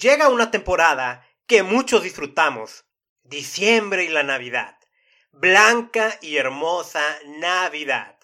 Llega 0.00 0.28
una 0.28 0.50
temporada 0.50 1.26
que 1.46 1.62
muchos 1.62 2.02
disfrutamos, 2.02 2.86
diciembre 3.24 4.04
y 4.04 4.08
la 4.08 4.22
Navidad. 4.22 4.78
Blanca 5.32 6.18
y 6.20 6.36
hermosa 6.36 7.02
Navidad. 7.26 8.18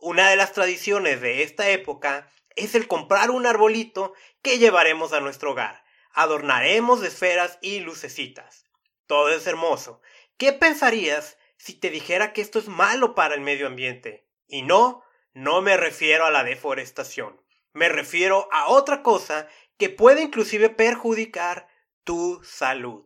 Una 0.00 0.30
de 0.30 0.36
las 0.36 0.52
tradiciones 0.52 1.20
de 1.20 1.42
esta 1.42 1.68
época 1.68 2.30
es 2.56 2.74
el 2.74 2.88
comprar 2.88 3.30
un 3.30 3.46
arbolito 3.46 4.14
que 4.42 4.58
llevaremos 4.58 5.12
a 5.12 5.20
nuestro 5.20 5.52
hogar. 5.52 5.84
Adornaremos 6.12 7.00
de 7.00 7.08
esferas 7.08 7.58
y 7.60 7.80
lucecitas. 7.80 8.64
Todo 9.06 9.28
es 9.30 9.46
hermoso. 9.46 10.00
¿Qué 10.38 10.52
pensarías 10.52 11.38
si 11.56 11.74
te 11.74 11.90
dijera 11.90 12.32
que 12.32 12.40
esto 12.40 12.58
es 12.58 12.68
malo 12.68 13.14
para 13.14 13.34
el 13.34 13.40
medio 13.42 13.66
ambiente? 13.66 14.26
Y 14.46 14.62
no, 14.62 15.04
no 15.34 15.62
me 15.62 15.76
refiero 15.76 16.24
a 16.24 16.30
la 16.30 16.42
deforestación. 16.42 17.40
Me 17.74 17.88
refiero 17.88 18.48
a 18.52 18.68
otra 18.68 19.02
cosa 19.02 19.48
que 19.82 19.90
puede 19.90 20.22
inclusive 20.22 20.68
perjudicar 20.68 21.66
tu 22.04 22.40
salud. 22.44 23.04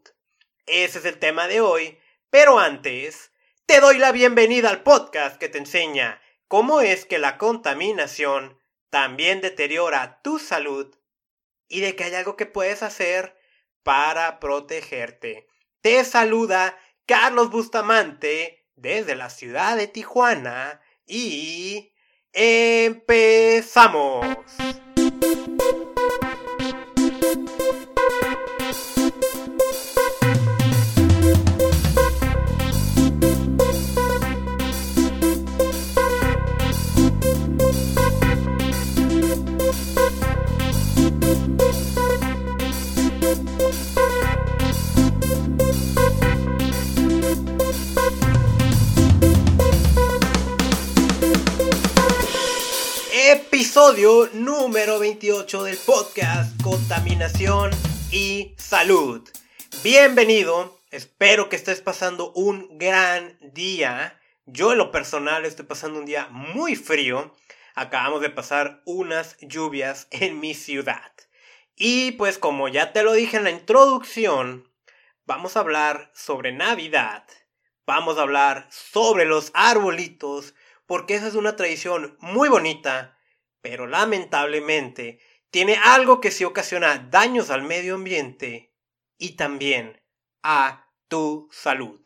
Ese 0.66 0.98
es 0.98 1.06
el 1.06 1.18
tema 1.18 1.48
de 1.48 1.62
hoy, 1.62 1.98
pero 2.28 2.58
antes, 2.58 3.32
te 3.64 3.80
doy 3.80 3.96
la 3.96 4.12
bienvenida 4.12 4.68
al 4.68 4.82
podcast 4.82 5.38
que 5.38 5.48
te 5.48 5.56
enseña 5.56 6.20
cómo 6.48 6.82
es 6.82 7.06
que 7.06 7.18
la 7.18 7.38
contaminación 7.38 8.60
también 8.90 9.40
deteriora 9.40 10.20
tu 10.20 10.38
salud 10.38 10.94
y 11.66 11.80
de 11.80 11.96
que 11.96 12.04
hay 12.04 12.14
algo 12.14 12.36
que 12.36 12.44
puedes 12.44 12.82
hacer 12.82 13.38
para 13.82 14.38
protegerte. 14.38 15.46
Te 15.80 16.04
saluda 16.04 16.78
Carlos 17.06 17.48
Bustamante 17.48 18.66
desde 18.74 19.16
la 19.16 19.30
ciudad 19.30 19.78
de 19.78 19.86
Tijuana 19.86 20.82
y 21.06 21.94
empezamos. 22.34 24.26
Número 54.34 55.00
28 55.00 55.64
del 55.64 55.76
podcast 55.78 56.62
Contaminación 56.62 57.72
y 58.12 58.54
Salud. 58.56 59.28
Bienvenido, 59.82 60.78
espero 60.92 61.48
que 61.48 61.56
estés 61.56 61.80
pasando 61.80 62.30
un 62.34 62.78
gran 62.78 63.36
día. 63.40 64.20
Yo 64.44 64.70
en 64.70 64.78
lo 64.78 64.92
personal 64.92 65.44
estoy 65.44 65.66
pasando 65.66 65.98
un 65.98 66.06
día 66.06 66.28
muy 66.30 66.76
frío. 66.76 67.34
Acabamos 67.74 68.20
de 68.20 68.30
pasar 68.30 68.80
unas 68.86 69.38
lluvias 69.40 70.06
en 70.12 70.38
mi 70.38 70.54
ciudad. 70.54 71.10
Y 71.74 72.12
pues 72.12 72.38
como 72.38 72.68
ya 72.68 72.92
te 72.92 73.02
lo 73.02 73.12
dije 73.12 73.38
en 73.38 73.44
la 73.44 73.50
introducción, 73.50 74.70
vamos 75.24 75.56
a 75.56 75.60
hablar 75.60 76.12
sobre 76.14 76.52
Navidad. 76.52 77.24
Vamos 77.86 78.18
a 78.18 78.22
hablar 78.22 78.68
sobre 78.70 79.24
los 79.24 79.50
arbolitos, 79.52 80.54
porque 80.86 81.16
esa 81.16 81.26
es 81.26 81.34
una 81.34 81.56
tradición 81.56 82.16
muy 82.20 82.48
bonita 82.48 83.15
pero 83.68 83.88
lamentablemente 83.88 85.18
tiene 85.50 85.74
algo 85.74 86.20
que 86.20 86.30
sí 86.30 86.44
ocasiona 86.44 87.08
daños 87.10 87.50
al 87.50 87.62
medio 87.62 87.96
ambiente 87.96 88.72
y 89.18 89.30
también 89.30 90.00
a 90.44 90.88
tu 91.08 91.48
salud. 91.50 92.00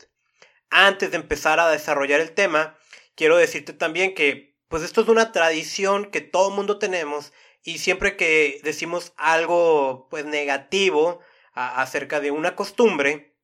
Antes 0.70 1.10
de 1.10 1.18
empezar 1.18 1.60
a 1.60 1.68
desarrollar 1.68 2.20
el 2.20 2.32
tema, 2.32 2.78
quiero 3.14 3.36
decirte 3.36 3.74
también 3.74 4.14
que 4.14 4.56
pues 4.68 4.82
esto 4.82 5.02
es 5.02 5.08
una 5.08 5.32
tradición 5.32 6.10
que 6.10 6.22
todo 6.22 6.50
mundo 6.50 6.78
tenemos 6.78 7.34
y 7.62 7.76
siempre 7.76 8.16
que 8.16 8.58
decimos 8.64 9.12
algo 9.18 10.08
pues 10.08 10.24
negativo 10.24 11.20
acerca 11.52 12.20
de 12.20 12.30
una 12.30 12.56
costumbre, 12.56 13.36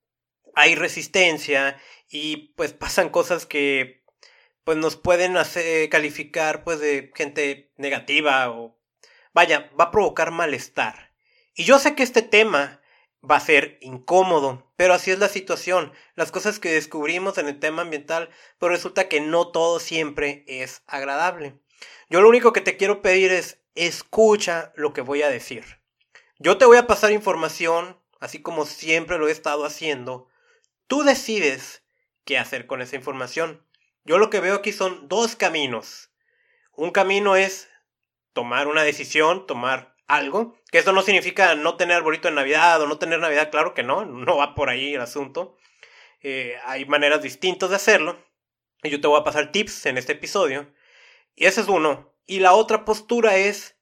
hay 0.55 0.75
resistencia 0.75 1.79
y 2.09 2.55
pues 2.55 2.73
pasan 2.73 3.11
cosas 3.11 3.45
que 3.45 4.06
pues 4.67 4.77
nos 4.79 4.97
pueden 4.97 5.37
hacer 5.37 5.89
calificar 5.91 6.65
pues 6.65 6.81
de 6.81 7.13
gente 7.15 7.71
negativa 7.77 8.51
o 8.51 8.77
vaya, 9.33 9.71
va 9.79 9.85
a 9.85 9.91
provocar 9.93 10.33
malestar. 10.33 11.15
Y 11.55 11.63
yo 11.63 11.79
sé 11.79 11.95
que 11.95 12.03
este 12.03 12.21
tema 12.21 12.83
va 13.23 13.37
a 13.37 13.41
ser 13.41 13.79
incómodo, 13.81 14.73
pero 14.75 14.93
así 14.93 15.13
es 15.13 15.21
la 15.21 15.29
situación. 15.29 15.93
Las 16.17 16.33
cosas 16.33 16.59
que 16.59 16.73
descubrimos 16.73 17.39
en 17.39 17.47
el 17.47 17.61
tema 17.61 17.83
ambiental, 17.83 18.29
pues 18.59 18.73
resulta 18.73 19.09
que 19.09 19.21
no 19.21 19.53
todo 19.53 19.79
siempre 19.79 20.43
es 20.49 20.83
agradable. 20.89 21.61
Yo 22.11 22.21
lo 22.21 22.29
único 22.29 22.53
que 22.53 22.61
te 22.61 22.77
quiero 22.77 23.03
pedir 23.03 23.31
es 23.31 23.61
escucha 23.77 24.73
lo 24.75 24.93
que 24.93 25.01
voy 25.01 25.23
a 25.23 25.31
decir. 25.31 25.79
Yo 26.41 26.59
te 26.59 26.65
voy 26.65 26.79
a 26.79 26.89
pasar 26.89 27.13
información, 27.13 28.01
así 28.19 28.43
como 28.43 28.67
siempre 28.67 29.17
lo 29.17 29.29
he 29.29 29.33
estado 29.33 29.65
haciendo. 29.65 30.27
Tú 30.89 31.05
decides 31.05 31.85
qué 32.25 32.37
hacer 32.37 32.67
con 32.67 32.83
esa 32.83 32.97
información. 32.97 33.65
Yo 34.07 34.19
lo 34.19 34.31
que 34.31 34.39
veo 34.39 34.55
aquí 34.55 34.73
son 34.73 35.09
dos 35.09 35.35
caminos. 35.35 36.13
Un 36.73 36.93
camino 36.93 37.35
es 37.35 37.69
tomar 38.33 38.69
una 38.69 38.85
decisión, 38.85 39.49
tomar 39.49 39.97
algo, 40.07 40.57
que 40.71 40.79
esto 40.79 40.93
no 40.93 41.03
significa 41.03 41.57
no 41.57 41.77
tener 41.77 41.97
arbolito 41.97 42.29
en 42.29 42.37
Navidad 42.37 42.81
o 42.81 42.87
no 42.87 42.99
tener 42.99 43.19
Navidad, 43.19 43.51
claro 43.51 43.75
que 43.75 43.83
no, 43.83 44.05
no 44.05 44.37
va 44.37 44.55
por 44.55 44.69
ahí 44.69 44.95
el 44.95 45.01
asunto. 45.01 45.57
Eh, 46.23 46.57
hay 46.65 46.85
maneras 46.85 47.21
distintas 47.21 47.71
de 47.71 47.77
hacerlo. 47.77 48.25
Y 48.85 48.91
yo 48.91 49.01
te 49.01 49.09
voy 49.09 49.21
a 49.21 49.25
pasar 49.25 49.51
tips 49.51 49.87
en 49.87 49.99
este 49.99 50.13
episodio. 50.13 50.73
Y 51.35 51.47
ese 51.47 51.63
es 51.63 51.69
uno. 51.69 52.15
Y 52.27 52.39
la 52.39 52.53
otra 52.53 52.85
postura 52.85 53.37
es, 53.37 53.77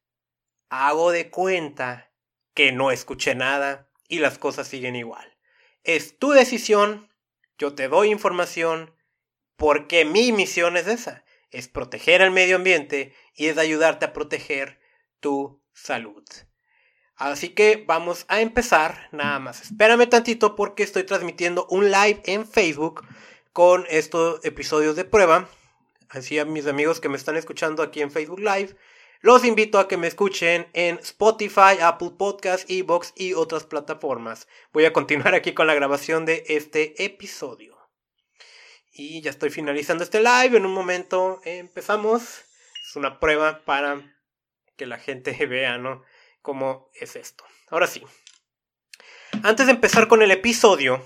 hago 0.71 1.11
de 1.11 1.29
cuenta 1.29 2.11
que 2.55 2.73
no 2.73 2.91
escuché 2.91 3.35
nada 3.35 3.91
y 4.09 4.21
las 4.21 4.39
cosas 4.39 4.69
siguen 4.69 4.97
igual. 4.97 5.37
Es 5.83 6.19
tu 6.19 6.31
decisión, 6.31 7.11
yo 7.59 7.75
te 7.75 7.89
doy 7.89 8.11
información, 8.11 8.94
porque 9.57 10.05
mi 10.05 10.33
misión 10.33 10.77
es 10.77 10.87
esa, 10.87 11.25
es 11.51 11.69
proteger 11.69 12.23
al 12.23 12.31
medio 12.31 12.57
ambiente 12.57 13.15
y 13.35 13.47
es 13.47 13.59
ayudarte 13.59 14.07
a 14.07 14.13
proteger 14.13 14.81
tu 15.21 15.63
salud. 15.73 16.25
Así 17.17 17.51
que 17.51 17.85
vamos 17.87 18.25
a 18.29 18.41
empezar, 18.41 19.09
nada 19.13 19.39
más. 19.39 19.63
Espérame 19.63 20.09
tantito 20.09 20.57
porque 20.57 20.83
estoy 20.83 21.05
transmitiendo 21.05 21.67
un 21.71 21.91
live 21.91 22.23
en 22.27 22.47
Facebook 22.47 23.07
con 23.53 23.87
estos 23.89 24.45
episodios 24.45 24.97
de 24.97 25.05
prueba. 25.05 25.49
Así 26.09 26.39
a 26.39 26.45
mis 26.45 26.67
amigos 26.67 27.01
que 27.01 27.09
me 27.09 27.17
están 27.17 27.37
escuchando 27.37 27.83
aquí 27.83 28.01
en 28.01 28.11
Facebook 28.11 28.41
Live, 28.41 28.77
los 29.21 29.45
invito 29.45 29.79
a 29.79 29.89
que 29.89 29.97
me 29.97 30.07
escuchen 30.07 30.67
en 30.75 30.99
Spotify, 30.99 31.79
Apple 31.81 32.13
Podcasts, 32.19 32.67
Evox 32.69 33.13
y 33.17 33.33
otras 33.33 33.65
plataformas. 33.65 34.47
Voy 34.73 34.85
a 34.85 34.93
continuar 34.93 35.35
aquí 35.35 35.55
con 35.55 35.67
la 35.67 35.75
grabación 35.75 36.27
de 36.27 36.45
este 36.49 37.03
episodio. 37.03 37.74
Y 38.97 39.21
ya 39.23 39.31
estoy 39.31 39.51
finalizando 39.51 40.05
este 40.05 40.21
live. 40.21 40.57
En 40.57 40.65
un 40.65 40.73
momento 40.73 41.41
empezamos. 41.45 42.45
Es 42.89 42.95
una 42.95 43.19
prueba 43.19 43.65
para 43.65 44.01
que 44.77 44.87
la 44.87 44.99
gente 44.99 45.47
vea, 45.47 45.79
¿no? 45.79 46.05
Cómo 46.43 46.91
es 46.95 47.17
esto. 47.17 47.45
Ahora 47.71 47.89
sí. 47.89 48.03
Antes 49.43 49.67
de 49.67 49.73
empezar 49.73 50.07
con 50.07 50.23
el 50.23 50.31
episodio, 50.31 51.05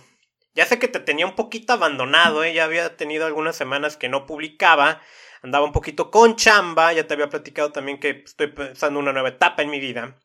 ya 0.54 0.66
sé 0.66 0.78
que 0.78 0.88
te 0.88 1.00
tenía 1.00 1.24
un 1.24 1.34
poquito 1.34 1.72
abandonado, 1.72 2.44
¿eh? 2.44 2.52
Ya 2.52 2.64
había 2.64 2.94
tenido 2.98 3.24
algunas 3.24 3.56
semanas 3.56 3.96
que 3.96 4.10
no 4.10 4.26
publicaba. 4.26 5.00
Andaba 5.40 5.64
un 5.64 5.72
poquito 5.72 6.10
con 6.10 6.36
chamba. 6.36 6.92
Ya 6.92 7.06
te 7.06 7.14
había 7.14 7.30
platicado 7.30 7.72
también 7.72 7.98
que 7.98 8.22
estoy 8.26 8.48
pensando 8.48 9.00
una 9.00 9.14
nueva 9.14 9.30
etapa 9.30 9.62
en 9.62 9.70
mi 9.70 9.80
vida. 9.80 10.18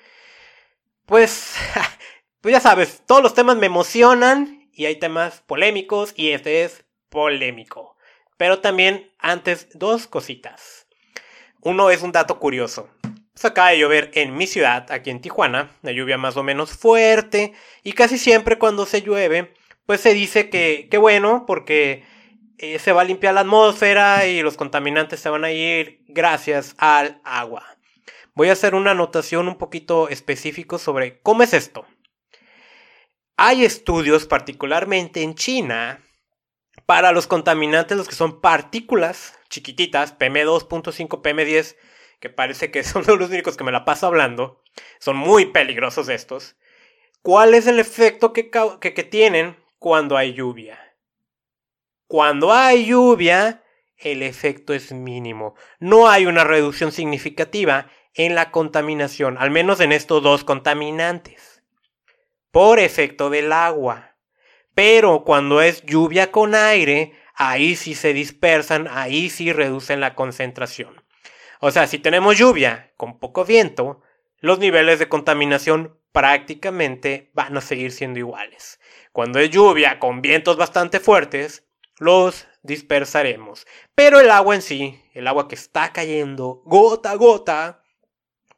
pues, 1.07 1.55
pues 2.41 2.53
ya 2.53 2.61
sabes, 2.61 3.03
todos 3.07 3.23
los 3.23 3.35
temas 3.35 3.57
me 3.57 3.67
emocionan 3.67 4.69
y 4.73 4.87
hay 4.87 4.97
temas 4.97 5.43
polémicos 5.47 6.13
y 6.17 6.31
este 6.31 6.65
es 6.65 6.85
polémico. 7.09 7.97
Pero 8.37 8.61
también 8.61 9.13
antes 9.19 9.69
dos 9.75 10.07
cositas. 10.07 10.87
Uno 11.61 11.91
es 11.91 12.03
un 12.03 12.13
dato 12.13 12.39
curioso. 12.39 12.89
Se 13.35 13.49
acaba 13.49 13.71
de 13.71 13.79
llover 13.79 14.11
en 14.15 14.35
mi 14.37 14.47
ciudad, 14.47 14.91
aquí 14.91 15.11
en 15.11 15.21
Tijuana, 15.21 15.77
la 15.83 15.93
lluvia 15.93 16.17
más 16.17 16.37
o 16.37 16.43
menos 16.43 16.73
fuerte, 16.73 17.53
y 17.83 17.93
casi 17.93 18.19
siempre 18.19 18.59
cuando 18.59 18.87
se 18.87 19.03
llueve, 19.03 19.55
pues 19.87 20.01
se 20.01 20.15
dice 20.15 20.51
que, 20.51 20.89
qué 20.91 20.99
bueno, 20.99 21.45
porque 21.47 22.05
eh, 22.61 22.79
se 22.79 22.93
va 22.93 23.01
a 23.01 23.05
limpiar 23.05 23.35
la 23.35 23.41
atmósfera 23.41 24.27
y 24.27 24.43
los 24.43 24.57
contaminantes 24.57 25.21
se 25.21 25.31
van 25.31 25.45
a 25.45 25.51
ir 25.51 26.03
gracias 26.09 26.75
al 26.77 27.21
agua. 27.25 27.65
Voy 28.35 28.51
a 28.51 28.53
hacer 28.53 28.75
una 28.75 28.91
anotación 28.91 29.49
un 29.49 29.57
poquito 29.57 30.09
específico 30.11 30.79
sobre 30.79 31.21
cómo 31.21 31.43
es 31.43 31.55
esto. 31.55 31.87
Hay 33.37 33.65
estudios, 33.65 34.27
particularmente 34.27 35.23
en 35.23 35.35
China, 35.35 36.05
para 36.85 37.13
los 37.13 37.27
contaminantes, 37.27 37.97
los 37.97 38.09
que 38.09 38.15
son 38.15 38.43
partículas 38.43 39.39
chiquititas, 39.49 40.19
PM2.5, 40.19 41.23
PM10, 41.23 41.77
que 42.21 42.29
parece 42.29 42.71
que 42.71 42.85
son 42.85 43.05
los 43.07 43.31
únicos 43.31 43.57
que 43.57 43.65
me 43.65 43.73
la 43.73 43.87
paso 43.87 44.07
hablando, 44.07 44.63
son 44.99 45.17
muy 45.17 45.47
peligrosos 45.47 46.11
estos. 46.11 46.57
¿Cuál 47.23 47.55
es 47.55 47.67
el 47.67 47.81
efecto 47.81 48.33
que, 48.33 48.51
que, 48.51 49.05
tienen 49.05 49.57
cuando 49.79 50.17
hay 50.17 50.35
lluvia? 50.35 50.90
Cuando 52.11 52.53
hay 52.53 52.87
lluvia, 52.87 53.63
el 53.97 54.25
efecto 54.25 54.75
es 54.75 54.91
mínimo. 54.91 55.55
No 55.79 56.11
hay 56.11 56.27
una 56.27 56.43
reducción 56.43 56.91
significativa 56.91 57.87
en 58.15 58.35
la 58.35 58.51
contaminación, 58.51 59.39
al 59.39 59.53
menos 59.53 59.79
en 59.79 59.93
estos 59.93 60.21
dos 60.21 60.43
contaminantes, 60.43 61.63
por 62.51 62.81
efecto 62.81 63.31
del 63.31 63.53
agua. 63.53 64.17
Pero 64.75 65.23
cuando 65.23 65.63
es 65.63 65.85
lluvia 65.85 66.33
con 66.33 66.57
aire, 66.57 67.13
ahí 67.37 67.77
sí 67.77 67.95
se 67.95 68.13
dispersan, 68.13 68.89
ahí 68.91 69.31
sí 69.31 69.53
reducen 69.53 70.01
la 70.01 70.17
concentración. 70.17 71.05
O 71.61 71.71
sea, 71.71 71.87
si 71.87 72.01
tenemos 72.01 72.37
lluvia 72.37 72.93
con 72.97 73.21
poco 73.21 73.45
viento, 73.45 74.03
los 74.41 74.59
niveles 74.59 74.99
de 74.99 75.09
contaminación 75.09 75.97
prácticamente 76.11 77.31
van 77.35 77.57
a 77.57 77.61
seguir 77.61 77.93
siendo 77.93 78.19
iguales. 78.19 78.81
Cuando 79.13 79.39
es 79.39 79.51
lluvia 79.51 80.01
con 80.01 80.23
vientos 80.23 80.57
bastante 80.57 80.99
fuertes, 80.99 81.70
los 82.01 82.49
dispersaremos. 82.63 83.67
Pero 83.95 84.19
el 84.19 84.31
agua 84.33 84.57
en 84.57 84.63
sí, 84.63 85.01
el 85.15 85.29
agua 85.29 85.47
que 85.47 85.55
está 85.55 85.93
cayendo 85.93 86.63
gota 86.65 87.13
a 87.13 87.15
gota, 87.15 87.85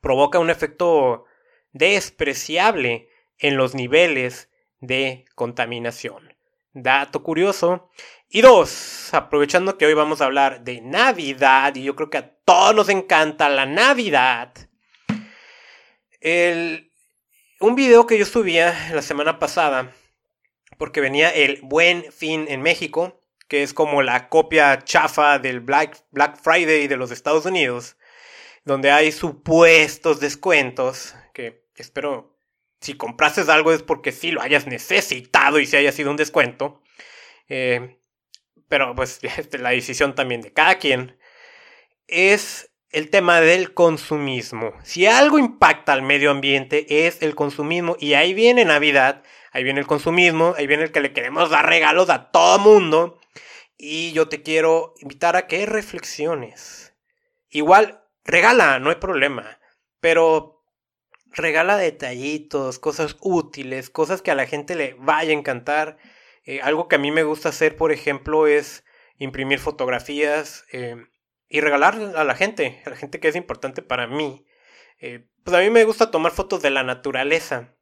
provoca 0.01 0.39
un 0.39 0.49
efecto 0.49 1.27
despreciable 1.73 3.09
en 3.39 3.57
los 3.57 3.75
niveles 3.75 4.49
de 4.81 5.27
contaminación. 5.35 6.35
Dato 6.73 7.23
curioso, 7.23 7.91
y 8.29 8.41
dos, 8.41 9.13
aprovechando 9.13 9.77
que 9.77 9.87
hoy 9.87 9.95
vamos 9.95 10.21
a 10.21 10.25
hablar 10.25 10.65
de 10.65 10.81
Navidad, 10.81 11.75
y 11.75 11.83
yo 11.83 11.95
creo 11.95 12.09
que 12.09 12.19
a 12.19 12.35
todos 12.45 12.75
nos 12.75 12.89
encanta 12.89 13.49
la 13.51 13.67
Navidad, 13.67 14.55
un 17.61 17.75
video 17.75 18.07
que 18.07 18.19
yo 18.19 18.25
subía 18.25 18.91
la 18.95 19.03
semana 19.03 19.39
pasada, 19.39 19.93
porque 20.79 21.01
venía 21.01 21.29
el 21.29 21.61
Buen 21.63 22.11
Fin 22.11 22.47
en 22.49 22.63
México, 22.63 23.22
que 23.53 23.63
es 23.63 23.75
como 23.75 24.01
la 24.01 24.31
copia 24.31 24.79
chafa 24.83 25.39
del 25.39 25.61
Black, 25.61 26.05
Black 26.11 26.41
Friday 26.41 26.89
de 26.89 26.97
los 26.97 27.11
Estados 27.11 27.45
Unidos, 27.45 27.99
donde 28.65 28.91
hay 28.91 29.13
supuestos 29.13 30.21
descuentos, 30.21 31.15
que 31.35 31.63
espero, 31.77 32.35
si 32.81 32.95
comprases 32.95 33.51
algo 33.51 33.71
es 33.71 33.83
porque 33.83 34.11
sí 34.11 34.31
lo 34.31 34.41
hayas 34.41 34.67
necesitado 34.67 35.61
y 35.61 35.67
si 35.67 35.77
haya 35.77 35.93
sido 35.93 36.11
un 36.11 36.17
descuento. 36.17 36.81
Eh, 37.51 37.99
pero 38.69 38.95
pues 38.95 39.21
la 39.61 39.69
decisión 39.69 40.15
también 40.15 40.41
de 40.41 40.55
cada 40.55 40.77
quien, 40.77 41.19
es 42.09 42.71
el 42.89 43.11
tema 43.11 43.43
del 43.43 43.75
consumismo. 43.75 44.73
Si 44.83 45.05
algo 45.05 45.39
impacta 45.39 45.93
al 45.93 46.01
medio 46.01 46.31
ambiente 46.31 47.07
es 47.07 47.21
el 47.21 47.35
consumismo 47.35 47.99
y 48.01 48.15
ahí 48.15 48.33
viene 48.33 48.65
Navidad, 48.65 49.23
ahí 49.51 49.63
viene 49.63 49.81
el 49.81 49.87
consumismo, 49.87 50.55
ahí 50.57 50.67
viene 50.67 50.85
el 50.85 50.91
que 50.91 51.01
le 51.01 51.13
queremos 51.13 51.51
dar 51.51 51.69
regalos 51.69 52.09
a 52.09 52.31
todo 52.31 52.59
mundo 52.59 53.19
y 53.77 54.13
yo 54.13 54.29
te 54.29 54.43
quiero 54.43 54.95
invitar 55.01 55.37
a 55.37 55.47
que 55.47 55.67
reflexiones. 55.67 56.95
Igual, 57.49 58.05
regala, 58.25 58.79
no 58.79 58.91
hay 58.91 58.97
problema, 58.97 59.59
pero 60.01 60.65
regala 61.31 61.77
detallitos, 61.77 62.79
cosas 62.79 63.17
útiles, 63.21 63.91
cosas 63.91 64.23
que 64.23 64.31
a 64.31 64.35
la 64.35 64.47
gente 64.47 64.75
le 64.75 64.95
vaya 64.99 65.31
a 65.31 65.39
encantar 65.39 65.99
eh, 66.45 66.61
algo 66.61 66.89
que 66.89 66.97
a 66.97 66.99
mí 66.99 67.11
me 67.11 67.23
gusta 67.23 67.51
hacer, 67.51 67.77
por 67.77 67.93
ejemplo, 67.93 68.47
es 68.47 68.85
imprimir 69.19 69.59
fotografías 69.61 70.65
eh, 70.73 70.97
y 71.49 71.61
regalar 71.61 71.95
a 72.17 72.25
la 72.25 72.35
gente, 72.35 72.83
a 72.85 72.91
la 72.91 72.97
gente 72.97 73.21
que 73.21 73.29
es 73.29 73.37
importante 73.37 73.83
para 73.83 74.07
mí. 74.07 74.45
Eh, 75.01 75.29
pues 75.45 75.57
a 75.57 75.61
mí 75.61 75.71
me 75.71 75.85
gusta 75.85 76.11
tomar 76.11 76.33
fotos 76.33 76.63
de 76.63 76.71
la 76.71 76.83
naturaleza. 76.83 77.77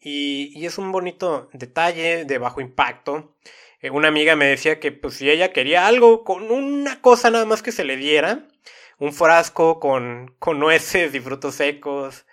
Y, 0.00 0.52
y 0.58 0.66
es 0.66 0.78
un 0.78 0.90
bonito 0.90 1.48
detalle 1.52 2.24
de 2.24 2.38
bajo 2.38 2.60
impacto. 2.60 3.36
Una 3.90 4.08
amiga 4.08 4.36
me 4.36 4.46
decía 4.46 4.78
que 4.78 4.92
pues 4.92 5.14
si 5.14 5.30
ella 5.30 5.52
quería 5.52 5.86
algo 5.86 6.24
con 6.24 6.50
una 6.50 7.00
cosa 7.00 7.30
nada 7.30 7.44
más 7.44 7.62
que 7.62 7.72
se 7.72 7.84
le 7.84 7.96
diera, 7.96 8.46
un 8.98 9.12
frasco 9.12 9.80
con, 9.80 10.36
con 10.38 10.60
nueces 10.60 11.14
y 11.14 11.20
frutos 11.20 11.56
secos, 11.56 12.26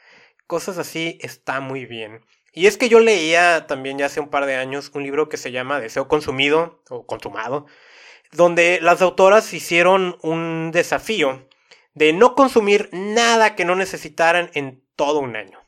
cosas 0.46 0.78
así, 0.78 1.18
está 1.22 1.60
muy 1.60 1.86
bien. 1.86 2.22
Y 2.54 2.68
es 2.68 2.78
que 2.78 2.90
yo 2.90 3.00
leía 3.00 3.68
también 3.68 3.98
ya 3.98 4.08
hace 4.08 4.20
un 4.20 4.30
par 4.30 4.46
de 4.46 4.56
años 4.56 4.92
un 4.94 5.04
libro 5.04 5.30
que 5.30 5.38
se 5.38 5.52
llama 5.52 5.80
Deseo 5.80 6.08
Consumido 6.08 6.84
o 6.90 7.06
Consumado, 7.06 7.66
donde 8.32 8.80
las 8.82 9.02
autoras 9.02 9.54
hicieron 9.54 10.18
un 10.22 10.72
desafío 10.72 11.48
de 11.94 12.14
no 12.14 12.36
consumir 12.36 12.90
nada 12.92 13.56
que 13.56 13.66
no 13.66 13.76
necesitaran 13.76 14.52
en 14.54 14.84
todo 14.96 15.20
un 15.20 15.36
año. 15.36 15.60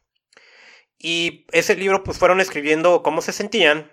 Y 0.98 1.46
ese 1.52 1.76
libro 1.76 2.04
pues 2.04 2.18
fueron 2.18 2.40
escribiendo 2.40 3.02
cómo 3.02 3.22
se 3.22 3.32
sentían 3.32 3.92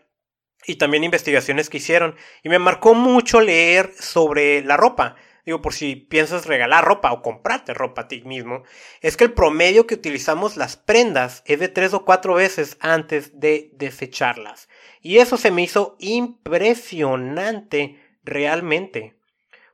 y 0.66 0.76
también 0.76 1.04
investigaciones 1.04 1.70
que 1.70 1.78
hicieron. 1.78 2.16
Y 2.42 2.48
me 2.48 2.58
marcó 2.58 2.94
mucho 2.94 3.40
leer 3.40 3.92
sobre 3.98 4.62
la 4.62 4.76
ropa 4.76 5.16
digo, 5.48 5.62
por 5.62 5.72
si 5.72 5.96
piensas 5.96 6.44
regalar 6.44 6.84
ropa 6.84 7.10
o 7.10 7.22
comprarte 7.22 7.72
ropa 7.72 8.02
a 8.02 8.08
ti 8.08 8.20
mismo, 8.20 8.64
es 9.00 9.16
que 9.16 9.24
el 9.24 9.32
promedio 9.32 9.86
que 9.86 9.94
utilizamos 9.94 10.58
las 10.58 10.76
prendas 10.76 11.42
es 11.46 11.58
de 11.58 11.68
tres 11.68 11.94
o 11.94 12.04
cuatro 12.04 12.34
veces 12.34 12.76
antes 12.80 13.40
de 13.40 13.70
desecharlas. 13.72 14.68
Y 15.00 15.16
eso 15.18 15.38
se 15.38 15.50
me 15.50 15.62
hizo 15.62 15.96
impresionante 16.00 17.98
realmente. 18.24 19.16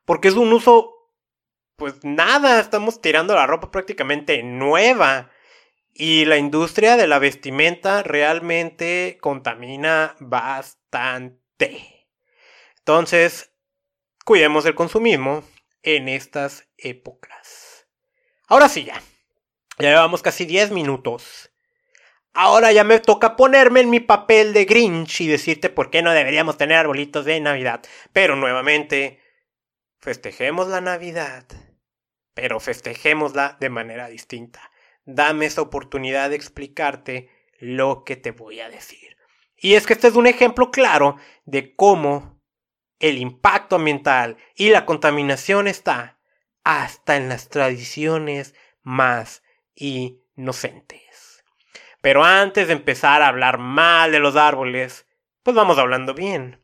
Porque 0.05 0.29
es 0.29 0.35
un 0.35 0.53
uso, 0.53 1.11
pues 1.75 1.95
nada, 2.05 2.61
estamos 2.61 3.01
tirando 3.01 3.35
la 3.35 3.49
ropa 3.49 3.73
prácticamente 3.73 4.45
nueva. 4.45 5.33
Y 5.95 6.25
la 6.25 6.39
industria 6.39 6.97
de 6.97 7.07
la 7.07 7.21
vestimenta 7.21 8.03
realmente 8.03 9.17
contamina 9.21 10.17
bastante. 10.19 12.09
Entonces, 12.79 13.53
cuidemos 14.25 14.67
el 14.67 14.75
consumismo, 14.75 15.45
en 15.85 16.09
estas 16.09 16.67
épocas. 16.79 17.87
Ahora 18.49 18.69
sí 18.69 18.85
ya. 18.85 19.01
Ya 19.79 19.91
llevamos 19.91 20.23
casi 20.23 20.47
10 20.47 20.73
minutos. 20.73 21.53
Ahora 22.33 22.73
ya 22.73 22.83
me 22.83 22.99
toca 22.99 23.37
ponerme 23.37 23.81
en 23.81 23.91
mi 23.91 24.01
papel 24.01 24.53
de 24.53 24.65
Grinch 24.65 25.21
y 25.21 25.29
decirte 25.29 25.69
por 25.69 25.91
qué 25.91 26.03
no 26.03 26.11
deberíamos 26.11 26.57
tener 26.57 26.79
arbolitos 26.79 27.25
de 27.25 27.39
Navidad. 27.41 27.83
Pero 28.13 28.35
nuevamente, 28.35 29.21
festejemos 30.01 30.69
la 30.69 30.81
Navidad. 30.81 31.45
Pero 32.35 32.59
festejémosla 32.59 33.57
de 33.61 33.71
manera 33.71 34.09
distinta. 34.09 34.73
Dame 35.05 35.47
esa 35.47 35.63
oportunidad 35.63 36.31
de 36.31 36.37
explicarte 36.37 37.31
lo 37.59 38.05
que 38.05 38.17
te 38.17 38.31
voy 38.31 38.61
a 38.61 38.69
decir. 38.69 39.17
Y 39.57 39.75
es 39.75 39.87
que 39.87 39.95
este 39.95 40.09
es 40.09 40.17
un 40.17 40.27
ejemplo 40.27 40.71
claro 40.71 41.17
de 41.45 41.75
cómo 41.75 42.43
el 42.99 43.19
impacto 43.19 43.77
ambiental 43.77 44.37
y 44.55 44.71
la 44.71 44.87
contaminación 44.87 45.69
está 45.69 46.19
hasta 46.65 47.17
en 47.17 47.29
las 47.29 47.49
tradiciones 47.49 48.55
más 48.83 49.43
inocentes. 49.75 51.45
Pero 52.01 52.25
antes 52.25 52.67
de 52.67 52.75
empezar 52.75 53.23
a 53.23 53.29
hablar 53.29 53.59
mal 53.59 54.13
de 54.13 54.19
los 54.19 54.37
árboles, 54.37 55.07
pues 55.43 55.57
vamos 55.57 55.79
hablando 55.79 56.15
bien. 56.15 56.61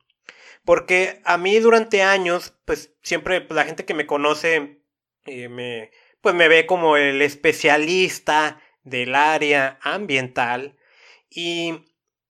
Porque 0.64 1.20
a 1.24 1.38
mí 1.38 1.58
durante 1.58 2.02
años, 2.02 2.54
pues 2.64 2.94
siempre 3.02 3.46
la 3.48 3.64
gente 3.64 3.84
que 3.84 3.94
me 3.94 4.06
conoce 4.06 4.82
eh, 5.24 5.48
me, 5.48 5.90
pues 6.20 6.34
me 6.34 6.48
ve 6.48 6.66
como 6.66 6.96
el 6.96 7.22
especialista 7.22 8.60
del 8.82 9.14
área 9.14 9.78
ambiental 9.82 10.76
y 11.30 11.86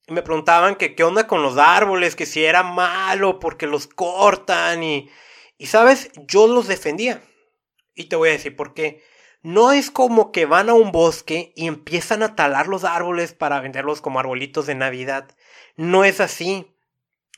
me 0.08 0.22
preguntaban 0.22 0.76
que 0.76 0.94
qué 0.94 1.04
onda 1.04 1.26
con 1.26 1.42
los 1.42 1.56
árboles, 1.56 2.16
que 2.16 2.26
si 2.26 2.44
era 2.44 2.62
malo 2.62 3.38
porque 3.38 3.66
los 3.66 3.86
cortan 3.86 4.82
y, 4.82 5.08
y 5.56 5.66
sabes, 5.66 6.10
yo 6.26 6.48
los 6.48 6.66
defendía. 6.66 7.22
Y 7.94 8.04
te 8.04 8.16
voy 8.16 8.30
a 8.30 8.32
decir 8.32 8.56
por 8.56 8.74
qué. 8.74 9.02
No 9.42 9.72
es 9.72 9.90
como 9.90 10.32
que 10.32 10.44
van 10.44 10.68
a 10.68 10.74
un 10.74 10.92
bosque 10.92 11.52
y 11.56 11.66
empiezan 11.66 12.22
a 12.22 12.36
talar 12.36 12.66
los 12.66 12.84
árboles 12.84 13.32
para 13.32 13.60
venderlos 13.60 14.00
como 14.00 14.20
arbolitos 14.20 14.66
de 14.66 14.74
Navidad. 14.74 15.34
No 15.76 16.04
es 16.04 16.20
así. 16.20 16.76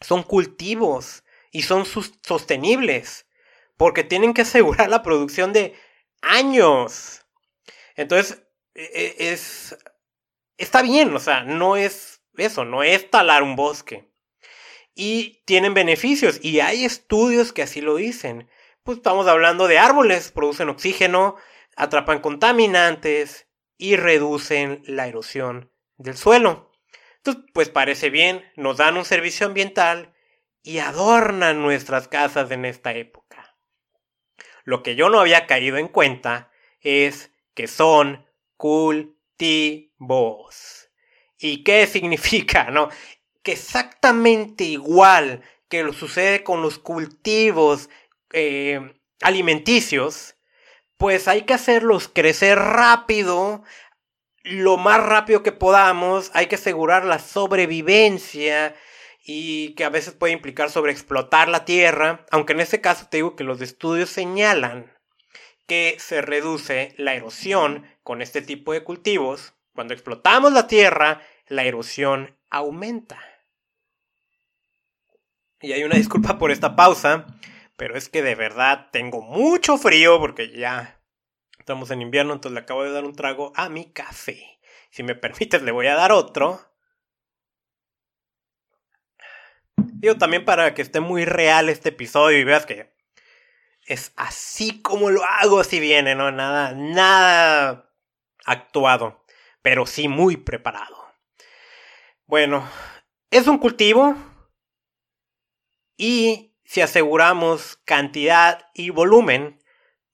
Son 0.00 0.23
cultivos 0.23 1.23
y 1.52 1.62
son 1.62 1.85
sostenibles. 1.85 3.26
Porque 3.76 4.02
tienen 4.02 4.35
que 4.35 4.42
asegurar 4.42 4.88
la 4.88 5.02
producción 5.02 5.52
de 5.52 5.75
años. 6.23 7.26
Entonces, 7.97 8.43
e, 8.75 9.17
e, 9.19 9.33
es... 9.33 9.76
Está 10.57 10.83
bien, 10.83 11.14
o 11.14 11.21
sea, 11.21 11.45
no 11.45 11.76
es 11.76 12.23
eso, 12.37 12.64
no 12.64 12.83
es 12.83 13.11
talar 13.11 13.43
un 13.43 13.57
bosque. 13.57 14.11
Y 14.95 15.43
tienen 15.45 15.75
beneficios, 15.75 16.38
y 16.43 16.61
hay 16.61 16.85
estudios 16.85 17.52
que 17.52 17.62
así 17.62 17.81
lo 17.81 17.97
dicen. 17.97 18.49
Pues 18.83 18.99
estamos 18.99 19.26
hablando 19.26 19.69
de 19.69 19.79
árboles, 19.79 20.33
producen 20.33 20.69
oxígeno, 20.69 21.37
atrapan 21.76 22.21
contaminantes 22.21 23.49
y 23.76 23.97
reducen 23.97 24.83
la 24.87 25.09
erosión 25.09 25.73
del 25.97 26.17
suelo. 26.17 26.73
Entonces, 27.17 27.45
pues 27.55 27.69
parece 27.69 28.11
bien, 28.11 28.45
nos 28.57 28.76
dan 28.76 28.97
un 28.97 29.05
servicio 29.05 29.47
ambiental 29.47 30.14
y 30.62 30.79
adornan 30.79 31.62
nuestras 31.62 32.09
casas 32.09 32.50
en 32.50 32.64
esta 32.64 32.93
época. 32.93 33.22
Lo 34.64 34.83
que 34.83 34.95
yo 34.95 35.09
no 35.09 35.21
había 35.21 35.47
caído 35.47 35.76
en 35.76 35.88
cuenta 35.88 36.50
es 36.81 37.31
que 37.54 37.66
son 37.66 38.26
cultivos. 38.57 39.88
¿Y 41.38 41.64
qué 41.64 41.87
significa? 41.90 42.71
No, 42.71 42.88
que 43.42 43.52
exactamente 43.52 44.64
igual 44.64 45.42
que 45.69 45.83
lo 45.83 45.92
sucede 45.92 46.45
con 46.45 46.62
los 46.62 46.78
cultivos 46.78 47.88
eh, 48.33 48.95
alimenticios, 49.23 50.37
pues 50.99 51.28
hay 51.28 51.42
que 51.42 51.54
hacerlos 51.54 52.09
crecer 52.09 52.59
rápido, 52.59 53.62
lo 54.45 54.76
más 54.76 55.02
rápido 55.02 55.42
que 55.42 55.52
podamos, 55.52 56.31
hay 56.35 56.47
que 56.47 56.57
asegurar 56.57 57.04
la 57.04 57.19
sobrevivencia 57.19 58.75
y 59.25 59.75
que 59.75 59.85
a 59.85 59.91
veces 59.91 60.14
puede 60.14 60.33
implicar 60.33 60.71
sobreexplotar 60.71 61.49
la 61.49 61.64
tierra, 61.64 62.26
aunque 62.31 62.52
en 62.52 62.61
este 62.61 62.81
caso 62.81 63.07
te 63.09 63.19
digo 63.19 63.37
que 63.37 63.45
los 63.45 63.61
estudios 63.61 64.11
señalan 64.11 64.93
que 65.67 65.97
se 65.99 66.23
reduce 66.23 66.95
la 66.99 67.14
erosión 67.14 67.87
con 68.02 68.21
este 68.21 68.43
tipo 68.43 68.73
de 68.73 68.83
cultivos. 68.83 69.55
Cuando 69.75 69.95
explotamos 69.95 70.52
la 70.52 70.67
tierra, 70.67 71.23
la 71.47 71.64
erosión 71.64 72.37
aumenta. 72.50 73.19
Y 75.61 75.73
hay 75.73 75.85
una 75.85 75.97
disculpa 75.97 76.38
por 76.38 76.50
esta 76.50 76.75
pausa, 76.75 77.26
pero 77.76 77.97
es 77.97 78.09
que 78.09 78.23
de 78.23 78.35
verdad 78.35 78.88
tengo 78.91 79.23
mucho 79.23 79.79
frío 79.79 80.19
porque 80.19 80.50
ya 80.50 81.00
estamos 81.59 81.93
en 81.93 82.02
invierno, 82.02 82.33
entonces 82.33 82.55
le 82.55 82.61
acabo 82.61 82.83
de 82.83 82.91
dar 82.91 83.05
un 83.05 83.14
trago 83.14 83.52
a 83.55 83.69
mi 83.69 83.93
café. 83.93 84.59
Si 84.91 85.05
me 85.05 85.14
permites, 85.14 85.62
le 85.62 85.71
voy 85.71 85.87
a 85.87 85.95
dar 85.95 86.11
otro. 86.11 86.72
Digo, 90.02 90.16
también 90.16 90.44
para 90.44 90.75
que 90.75 90.82
esté 90.82 90.99
muy 90.99 91.25
real 91.25 91.68
este 91.68 91.90
episodio 91.90 92.37
y 92.37 92.42
veas 92.42 92.66
que 92.66 92.92
es 93.87 94.12
así 94.16 94.82
como 94.82 95.11
lo 95.11 95.23
hago 95.23 95.62
si 95.62 95.78
viene, 95.78 96.16
¿no? 96.16 96.32
Nada, 96.32 96.73
nada 96.75 97.94
actuado, 98.44 99.25
pero 99.62 99.87
sí 99.87 100.09
muy 100.09 100.37
preparado. 100.37 100.97
Bueno, 102.26 102.68
es 103.30 103.47
un 103.47 103.59
cultivo 103.59 104.16
y 105.97 106.56
si 106.64 106.80
aseguramos 106.80 107.76
cantidad 107.85 108.66
y 108.75 108.90
volumen, 108.90 109.62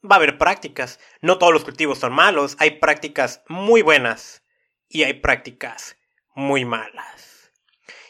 va 0.04 0.16
a 0.16 0.18
haber 0.18 0.36
prácticas. 0.36 1.00
No 1.22 1.38
todos 1.38 1.54
los 1.54 1.64
cultivos 1.64 1.98
son 1.98 2.12
malos, 2.12 2.56
hay 2.58 2.72
prácticas 2.72 3.42
muy 3.48 3.80
buenas 3.80 4.44
y 4.86 5.04
hay 5.04 5.14
prácticas 5.14 5.96
muy 6.34 6.66
malas. 6.66 7.37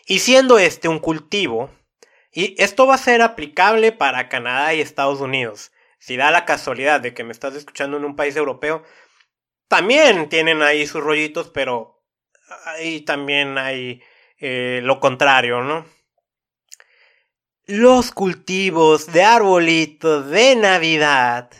Y 0.09 0.21
siendo 0.21 0.59
este 0.59 0.89
un 0.89 0.99
cultivo, 1.01 1.71
y 2.33 2.61
esto 2.63 2.87
va 2.87 2.95
a 2.95 2.99
ser 2.99 3.21
aplicable 3.21 3.93
para 3.93 4.31
Canadá 4.31 4.73
y 4.73 4.81
Estados 4.81 5.21
Unidos. 5.21 5.71
Si 5.99 6.17
da 6.17 6.31
la 6.31 6.47
casualidad 6.47 7.03
de 7.03 7.13
que 7.13 7.25
me 7.25 7.33
estás 7.33 7.55
escuchando 7.55 7.99
en 7.99 8.07
un 8.07 8.17
país 8.17 8.35
europeo, 8.35 8.83
también 9.69 10.31
tienen 10.31 10.63
ahí 10.63 10.87
sus 10.87 11.03
rollitos, 11.03 11.51
pero 11.51 12.03
ahí 12.65 13.03
también 13.03 13.59
hay 13.59 14.03
eh, 14.39 14.81
lo 14.83 14.99
contrario, 14.99 15.63
¿no? 15.63 15.85
Los 17.67 18.11
cultivos 18.13 19.13
de 19.13 19.25
arbolitos 19.25 20.31
de 20.31 20.57
Navidad 20.57 21.51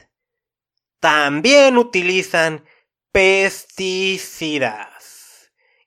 también 1.01 1.77
utilizan 1.77 2.65
pesticidas. 3.13 4.23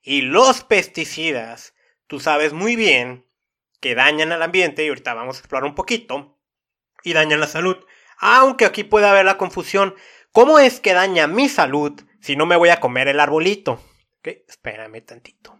Y 0.00 0.20
los 0.20 0.62
pesticidas, 0.62 1.71
tú 2.12 2.20
sabes 2.20 2.52
muy 2.52 2.76
bien 2.76 3.24
que 3.80 3.94
dañan 3.94 4.32
al 4.32 4.42
ambiente, 4.42 4.84
y 4.84 4.88
ahorita 4.88 5.14
vamos 5.14 5.36
a 5.36 5.38
explorar 5.38 5.64
un 5.64 5.74
poquito, 5.74 6.38
y 7.02 7.14
dañan 7.14 7.40
la 7.40 7.46
salud. 7.46 7.78
Aunque 8.18 8.66
aquí 8.66 8.84
puede 8.84 9.06
haber 9.06 9.24
la 9.24 9.38
confusión, 9.38 9.94
¿cómo 10.30 10.58
es 10.58 10.78
que 10.78 10.92
daña 10.92 11.26
mi 11.26 11.48
salud 11.48 11.98
si 12.20 12.36
no 12.36 12.44
me 12.44 12.56
voy 12.56 12.68
a 12.68 12.80
comer 12.80 13.08
el 13.08 13.18
arbolito? 13.18 13.82
espérame 14.22 15.00
tantito. 15.00 15.58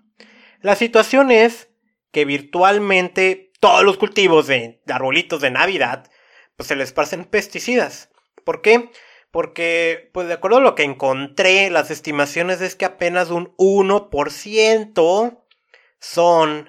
La 0.61 0.77
situación 0.77 1.31
es 1.31 1.71
que 2.11 2.27
virtualmente 2.27 3.51
todos 3.59 3.83
los 3.83 3.97
cultivos 3.97 4.47
de, 4.47 4.83
arbolitos 4.89 5.41
de 5.41 5.53
Navidad, 5.53 6.11
pues 6.59 6.67
se 6.67 6.77
les 6.77 6.93
pasan 6.93 7.25
pesticidas. 7.25 8.11
¿Por 8.45 8.61
qué? 8.61 8.91
Porque, 9.31 10.11
pues 10.13 10.29
de 10.29 10.35
acuerdo 10.35 10.59
a 10.59 10.61
lo 10.61 10.75
que 10.75 10.83
encontré, 10.83 11.71
las 11.71 11.91
estimaciones 11.91 12.61
es 12.61 12.77
que 12.77 12.85
apenas 12.85 13.31
un 13.31 13.57
1% 13.57 15.42
son 16.03 16.69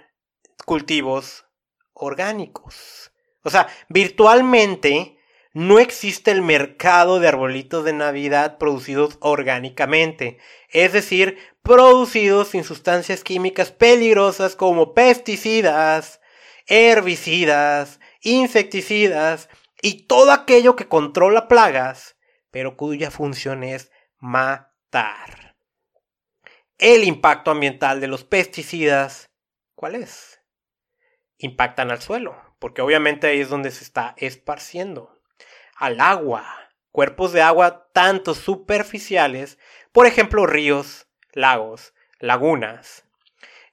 cultivos 0.63 1.45
orgánicos. 1.93 3.11
O 3.43 3.49
sea, 3.49 3.67
virtualmente 3.89 5.17
no 5.53 5.79
existe 5.79 6.31
el 6.31 6.41
mercado 6.41 7.19
de 7.19 7.27
arbolitos 7.27 7.83
de 7.83 7.93
Navidad 7.93 8.57
producidos 8.57 9.17
orgánicamente. 9.21 10.37
Es 10.69 10.93
decir, 10.93 11.39
producidos 11.63 12.49
sin 12.49 12.63
sustancias 12.63 13.23
químicas 13.23 13.71
peligrosas 13.71 14.55
como 14.55 14.93
pesticidas, 14.93 16.21
herbicidas, 16.67 17.99
insecticidas 18.21 19.49
y 19.81 20.05
todo 20.05 20.31
aquello 20.31 20.75
que 20.75 20.87
controla 20.87 21.47
plagas, 21.47 22.17
pero 22.51 22.77
cuya 22.77 23.09
función 23.09 23.63
es 23.63 23.91
matar. 24.19 25.42
El 26.83 27.05
impacto 27.05 27.49
ambiental 27.49 28.01
de 28.01 28.07
los 28.07 28.25
pesticidas, 28.25 29.29
¿cuál 29.73 29.95
es? 29.95 30.41
Impactan 31.37 31.91
al 31.91 32.01
suelo, 32.01 32.35
porque 32.59 32.81
obviamente 32.81 33.25
ahí 33.25 33.39
es 33.39 33.47
donde 33.47 33.71
se 33.71 33.85
está 33.85 34.15
esparciendo. 34.17 35.17
Al 35.77 36.01
agua, 36.01 36.45
cuerpos 36.91 37.31
de 37.31 37.41
agua 37.41 37.87
tanto 37.93 38.33
superficiales, 38.35 39.57
por 39.93 40.07
ejemplo 40.07 40.45
ríos, 40.45 41.07
lagos, 41.31 41.93
lagunas. 42.19 43.05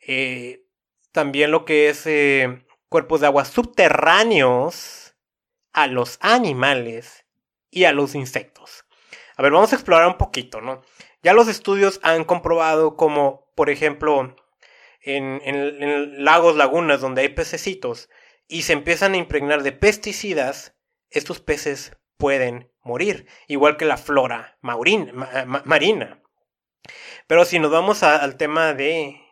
Eh, 0.07 0.69
también 1.11 1.51
lo 1.51 1.65
que 1.65 1.89
es 1.89 2.07
eh, 2.07 2.65
cuerpos 2.89 3.23
de 3.23 3.27
agua 3.27 3.45
subterráneos 3.45 5.17
a 5.73 5.89
los 5.89 6.17
animales 6.23 7.27
y 7.73 7.87
a 7.87 7.93
los 7.93 8.15
insectos. 8.15 8.85
A 9.41 9.43
ver, 9.43 9.53
vamos 9.53 9.73
a 9.73 9.77
explorar 9.77 10.07
un 10.07 10.19
poquito, 10.19 10.61
¿no? 10.61 10.83
Ya 11.23 11.33
los 11.33 11.49
estudios 11.49 11.99
han 12.03 12.25
comprobado 12.25 12.95
como, 12.95 13.51
por 13.55 13.71
ejemplo, 13.71 14.37
en, 15.01 16.23
lagos, 16.23 16.57
lagunas 16.57 17.01
donde 17.01 17.23
hay 17.23 17.31
pececitos 17.31 18.11
y 18.49 18.65
se 18.65 18.75
empiezan 18.75 19.15
a 19.15 19.17
impregnar 19.17 19.63
de 19.63 19.73
pesticidas, 19.73 20.77
estos 21.09 21.41
peces 21.41 21.97
pueden 22.19 22.71
morir, 22.83 23.29
igual 23.49 23.79
que 23.79 23.87
la 23.87 23.97
flora 23.97 24.59
marina. 24.61 26.23
Pero 27.27 27.47
si 27.47 27.59
nos 27.61 27.71
vamos 27.71 28.03
al 28.03 28.37
tema 28.37 28.75
de... 28.75 29.23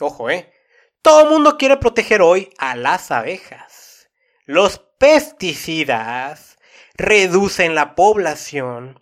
Ojo, 0.00 0.28
¿eh? 0.28 0.52
Todo 1.00 1.22
el 1.22 1.30
mundo 1.30 1.56
quiere 1.56 1.78
proteger 1.78 2.20
hoy 2.20 2.52
a 2.58 2.76
las 2.76 3.10
abejas. 3.10 4.10
Los 4.44 4.80
pesticidas 4.98 6.58
reducen 6.94 7.74
la 7.74 7.94
población 7.94 9.00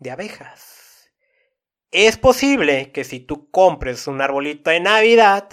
de 0.00 0.10
abejas. 0.10 1.12
Es 1.92 2.16
posible 2.16 2.90
que 2.92 3.04
si 3.04 3.20
tú 3.20 3.50
compres 3.50 4.06
un 4.06 4.20
arbolito 4.20 4.70
de 4.70 4.80
Navidad, 4.80 5.48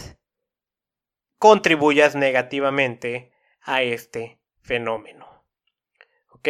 contribuyas 1.37 2.15
negativamente 2.15 3.31
a 3.61 3.83
este 3.83 4.39
fenómeno. 4.61 5.45
¿Ok? 6.31 6.49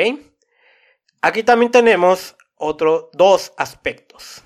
Aquí 1.21 1.43
también 1.43 1.71
tenemos 1.71 2.37
otros 2.55 3.09
dos 3.13 3.53
aspectos. 3.57 4.43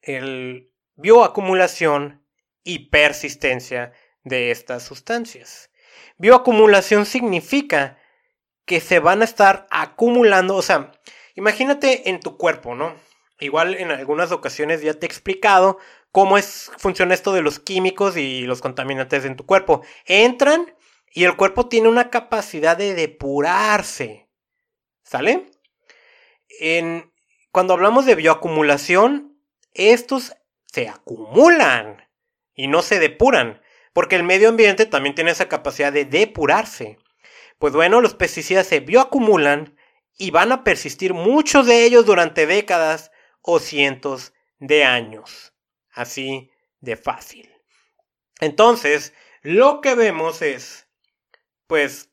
El 0.00 0.70
bioacumulación 0.96 2.26
y 2.64 2.90
persistencia 2.90 3.92
de 4.22 4.50
estas 4.50 4.84
sustancias. 4.84 5.70
Bioacumulación 6.18 7.06
significa 7.06 7.98
que 8.64 8.80
se 8.80 9.00
van 9.00 9.22
a 9.22 9.24
estar 9.24 9.66
acumulando, 9.70 10.56
o 10.56 10.62
sea, 10.62 10.92
imagínate 11.34 12.10
en 12.10 12.20
tu 12.20 12.36
cuerpo, 12.36 12.74
¿no? 12.74 12.94
Igual 13.38 13.74
en 13.74 13.90
algunas 13.90 14.30
ocasiones 14.30 14.82
ya 14.82 14.94
te 14.94 15.06
he 15.06 15.08
explicado 15.08 15.78
cómo 16.12 16.38
es, 16.38 16.70
funciona 16.78 17.14
esto 17.14 17.32
de 17.32 17.42
los 17.42 17.58
químicos 17.58 18.16
y 18.16 18.42
los 18.42 18.60
contaminantes 18.60 19.24
en 19.24 19.36
tu 19.36 19.44
cuerpo. 19.46 19.82
Entran 20.06 20.74
y 21.12 21.24
el 21.24 21.36
cuerpo 21.36 21.68
tiene 21.68 21.88
una 21.88 22.10
capacidad 22.10 22.76
de 22.76 22.94
depurarse. 22.94 24.28
¿Sale? 25.02 25.50
En, 26.60 27.12
cuando 27.50 27.74
hablamos 27.74 28.06
de 28.06 28.14
bioacumulación, 28.14 29.36
estos 29.74 30.34
se 30.66 30.88
acumulan 30.88 32.08
y 32.54 32.68
no 32.68 32.82
se 32.82 32.98
depuran, 32.98 33.60
porque 33.92 34.16
el 34.16 34.22
medio 34.22 34.48
ambiente 34.48 34.86
también 34.86 35.14
tiene 35.14 35.32
esa 35.32 35.48
capacidad 35.48 35.92
de 35.92 36.04
depurarse. 36.04 36.98
Pues 37.58 37.72
bueno, 37.72 38.00
los 38.00 38.14
pesticidas 38.14 38.66
se 38.66 38.80
bioacumulan 38.80 39.76
y 40.18 40.30
van 40.30 40.52
a 40.52 40.64
persistir 40.64 41.14
muchos 41.14 41.66
de 41.66 41.84
ellos 41.84 42.06
durante 42.06 42.46
décadas 42.46 43.10
o 43.40 43.58
cientos 43.58 44.32
de 44.58 44.84
años. 44.84 45.52
Así 45.92 46.50
de 46.80 46.96
fácil. 46.96 47.52
Entonces, 48.40 49.14
lo 49.42 49.80
que 49.80 49.94
vemos 49.94 50.42
es, 50.42 50.88
pues, 51.66 52.10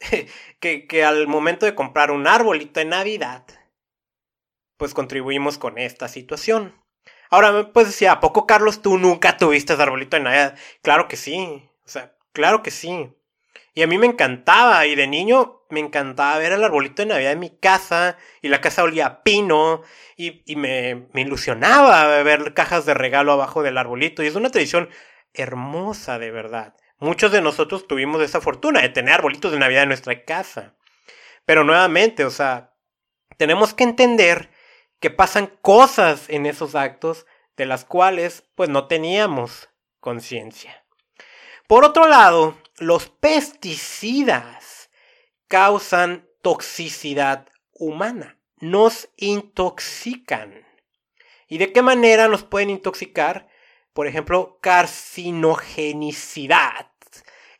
que, 0.60 0.86
que, 0.86 1.04
al 1.04 1.26
momento 1.26 1.66
de 1.66 1.74
comprar 1.74 2.10
un 2.10 2.26
arbolito 2.26 2.80
de 2.80 2.86
Navidad, 2.86 3.44
pues 4.76 4.94
contribuimos 4.94 5.58
con 5.58 5.78
esta 5.78 6.08
situación. 6.08 6.80
Ahora, 7.30 7.72
pues 7.72 7.88
decía, 7.88 8.12
¿a 8.12 8.20
poco 8.20 8.46
Carlos 8.46 8.82
tú 8.82 8.98
nunca 8.98 9.36
tuviste 9.36 9.72
arbolito 9.72 10.16
de 10.16 10.22
Navidad? 10.22 10.58
Claro 10.82 11.08
que 11.08 11.16
sí, 11.16 11.68
o 11.84 11.88
sea, 11.88 12.16
claro 12.32 12.62
que 12.62 12.70
sí. 12.70 13.12
Y 13.74 13.82
a 13.82 13.86
mí 13.86 13.98
me 13.98 14.06
encantaba, 14.06 14.86
y 14.86 14.94
de 14.94 15.06
niño 15.06 15.63
me 15.74 15.80
encantaba 15.80 16.38
ver 16.38 16.52
el 16.52 16.64
arbolito 16.64 17.02
de 17.02 17.06
Navidad 17.06 17.32
en 17.32 17.40
mi 17.40 17.50
casa, 17.50 18.16
y 18.40 18.48
la 18.48 18.62
casa 18.62 18.82
olía 18.82 19.06
a 19.06 19.22
pino, 19.22 19.82
y, 20.16 20.42
me, 20.56 21.08
me, 21.12 21.20
ilusionaba 21.20 22.22
ver 22.22 22.54
cajas 22.54 22.86
de 22.86 22.94
regalo 22.94 23.32
abajo 23.32 23.62
del 23.62 23.76
arbolito, 23.76 24.22
y 24.22 24.26
es 24.26 24.34
una 24.34 24.50
tradición 24.50 24.88
hermosa 25.34 26.18
de 26.18 26.30
verdad. 26.30 26.74
Muchos 26.98 27.32
de 27.32 27.42
nosotros 27.42 27.86
tuvimos 27.86 28.22
esa 28.22 28.40
fortuna 28.40 28.80
de 28.80 28.88
tener 28.88 29.14
arbolitos 29.14 29.52
de 29.52 29.58
Navidad 29.58 29.82
en 29.82 29.88
nuestra 29.88 30.24
casa. 30.24 30.74
Pero 31.44 31.64
nuevamente, 31.64 32.24
o 32.24 32.30
sea, 32.30 32.72
tenemos 33.36 33.74
que 33.74 33.84
entender 33.84 34.50
que 35.00 35.10
pasan 35.10 35.48
cosas 35.60 36.30
en 36.30 36.46
esos 36.46 36.74
actos 36.74 37.26
de 37.56 37.66
las 37.66 37.84
cuales 37.84 38.44
pues 38.54 38.70
no 38.70 38.86
teníamos 38.86 39.68
conciencia. 40.00 40.84
Por 41.66 41.84
otro 41.84 42.06
lado, 42.06 42.56
los 42.78 43.08
pesticidas 43.08 44.73
causan 45.54 46.26
toxicidad 46.42 47.46
humana, 47.70 48.40
nos 48.58 49.08
intoxican. 49.16 50.66
¿Y 51.46 51.58
de 51.58 51.72
qué 51.72 51.80
manera 51.80 52.26
nos 52.26 52.42
pueden 52.42 52.70
intoxicar? 52.70 53.46
Por 53.92 54.08
ejemplo, 54.08 54.58
carcinogenicidad. 54.60 56.90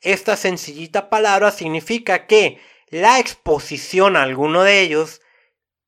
Esta 0.00 0.36
sencillita 0.36 1.08
palabra 1.08 1.52
significa 1.52 2.26
que 2.26 2.60
la 2.88 3.20
exposición 3.20 4.16
a 4.16 4.24
alguno 4.24 4.64
de 4.64 4.80
ellos 4.80 5.20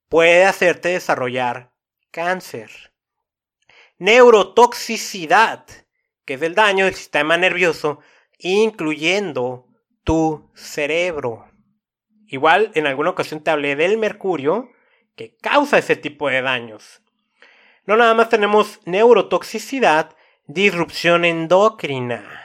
puede 0.08 0.44
hacerte 0.44 0.90
desarrollar 0.90 1.72
cáncer. 2.12 2.92
Neurotoxicidad, 3.98 5.66
que 6.24 6.34
es 6.34 6.42
el 6.42 6.54
daño 6.54 6.84
del 6.84 6.94
sistema 6.94 7.36
nervioso, 7.36 7.98
incluyendo 8.38 9.66
tu 10.04 10.48
cerebro. 10.54 11.50
Igual 12.28 12.72
en 12.74 12.86
alguna 12.86 13.10
ocasión 13.10 13.42
te 13.42 13.50
hablé 13.50 13.76
del 13.76 13.98
mercurio, 13.98 14.70
que 15.14 15.36
causa 15.36 15.78
ese 15.78 15.96
tipo 15.96 16.28
de 16.28 16.42
daños. 16.42 17.02
No 17.84 17.96
nada 17.96 18.14
más 18.14 18.28
tenemos 18.28 18.80
neurotoxicidad, 18.84 20.16
disrupción 20.46 21.24
endocrina. 21.24 22.42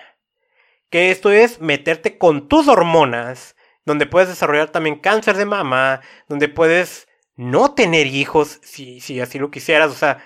Que 0.89 1.11
esto 1.11 1.31
es 1.31 1.59
meterte 1.61 2.17
con 2.17 2.47
tus 2.47 2.67
hormonas, 2.67 3.55
donde 3.85 4.05
puedes 4.05 4.29
desarrollar 4.29 4.69
también 4.69 4.99
cáncer 4.99 5.37
de 5.37 5.45
mama, 5.45 6.01
donde 6.27 6.47
puedes 6.47 7.07
no 7.35 7.73
tener 7.73 8.07
hijos 8.07 8.59
si, 8.61 8.99
si 8.99 9.19
así 9.19 9.39
lo 9.39 9.49
quisieras, 9.49 9.91
o 9.91 9.95
sea, 9.95 10.23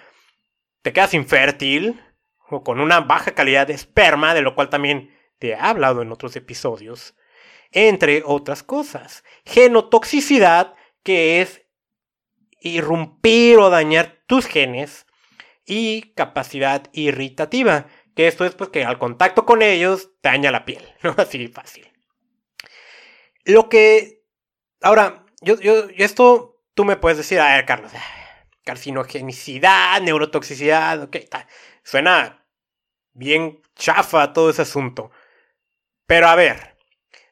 te 0.81 0.91
quedas 0.91 1.13
infértil 1.13 2.01
o 2.49 2.63
con 2.63 2.79
una 2.79 2.99
baja 2.99 3.31
calidad 3.31 3.67
de 3.67 3.73
esperma, 3.73 4.33
de 4.33 4.41
lo 4.41 4.53
cual 4.55 4.69
también 4.69 5.15
te 5.39 5.49
he 5.49 5.55
hablado 5.55 6.01
en 6.01 6.11
otros 6.11 6.35
episodios, 6.35 7.15
entre 7.75 8.23
otras 8.25 8.63
cosas. 8.63 9.23
Genotoxicidad, 9.45 10.73
que 11.03 11.41
es 11.41 11.61
irrumpir 12.59 13.59
o 13.59 13.69
dañar 13.69 14.23
tus 14.25 14.47
genes, 14.47 15.05
y 15.67 16.13
capacidad 16.13 16.89
irritativa, 16.93 17.85
que 18.15 18.27
esto 18.27 18.45
es 18.45 18.55
pues 18.55 18.71
que 18.71 18.83
al 18.83 18.97
contacto 18.97 19.45
con 19.45 19.61
ellos 19.61 20.09
daña 20.23 20.49
la 20.49 20.65
piel, 20.65 20.83
¿no? 21.03 21.13
Así 21.17 21.47
fácil. 21.47 21.87
Lo 23.43 23.69
que... 23.69 24.23
Ahora, 24.81 25.25
yo, 25.41 25.59
yo, 25.59 25.87
esto 25.95 26.55
Tú 26.75 26.83
me 26.83 26.97
puedes 26.97 27.17
decir, 27.17 27.39
a 27.39 27.55
ver, 27.55 27.65
Carlos, 27.65 27.93
carcinogenicidad, 28.65 30.01
neurotoxicidad, 30.01 31.03
ok, 31.03 31.15
suena 31.83 32.45
bien 33.13 33.61
chafa 33.75 34.33
todo 34.33 34.49
ese 34.49 34.63
asunto. 34.63 35.09
Pero 36.05 36.27
a 36.27 36.35
ver, 36.35 36.74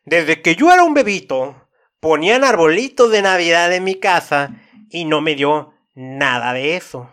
desde 0.06 0.42
que 0.42 0.56
yo 0.56 0.72
era 0.72 0.84
un 0.84 0.94
bebito, 0.94 1.70
ponían 2.00 2.44
arbolitos 2.44 3.12
de 3.12 3.22
Navidad 3.22 3.74
en 3.74 3.84
mi 3.84 3.96
casa 3.96 4.62
y 4.90 5.06
no 5.06 5.22
me 5.22 5.36
dio 5.36 5.74
nada 5.96 6.54
de 6.54 6.76
eso. 6.76 7.10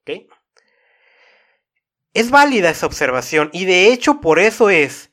¿Ok? 0.00 0.26
Es 2.14 2.30
válida 2.30 2.70
esa 2.70 2.86
observación 2.86 3.50
y 3.52 3.64
de 3.64 3.92
hecho 3.92 4.20
por 4.20 4.38
eso 4.38 4.70
es 4.70 5.12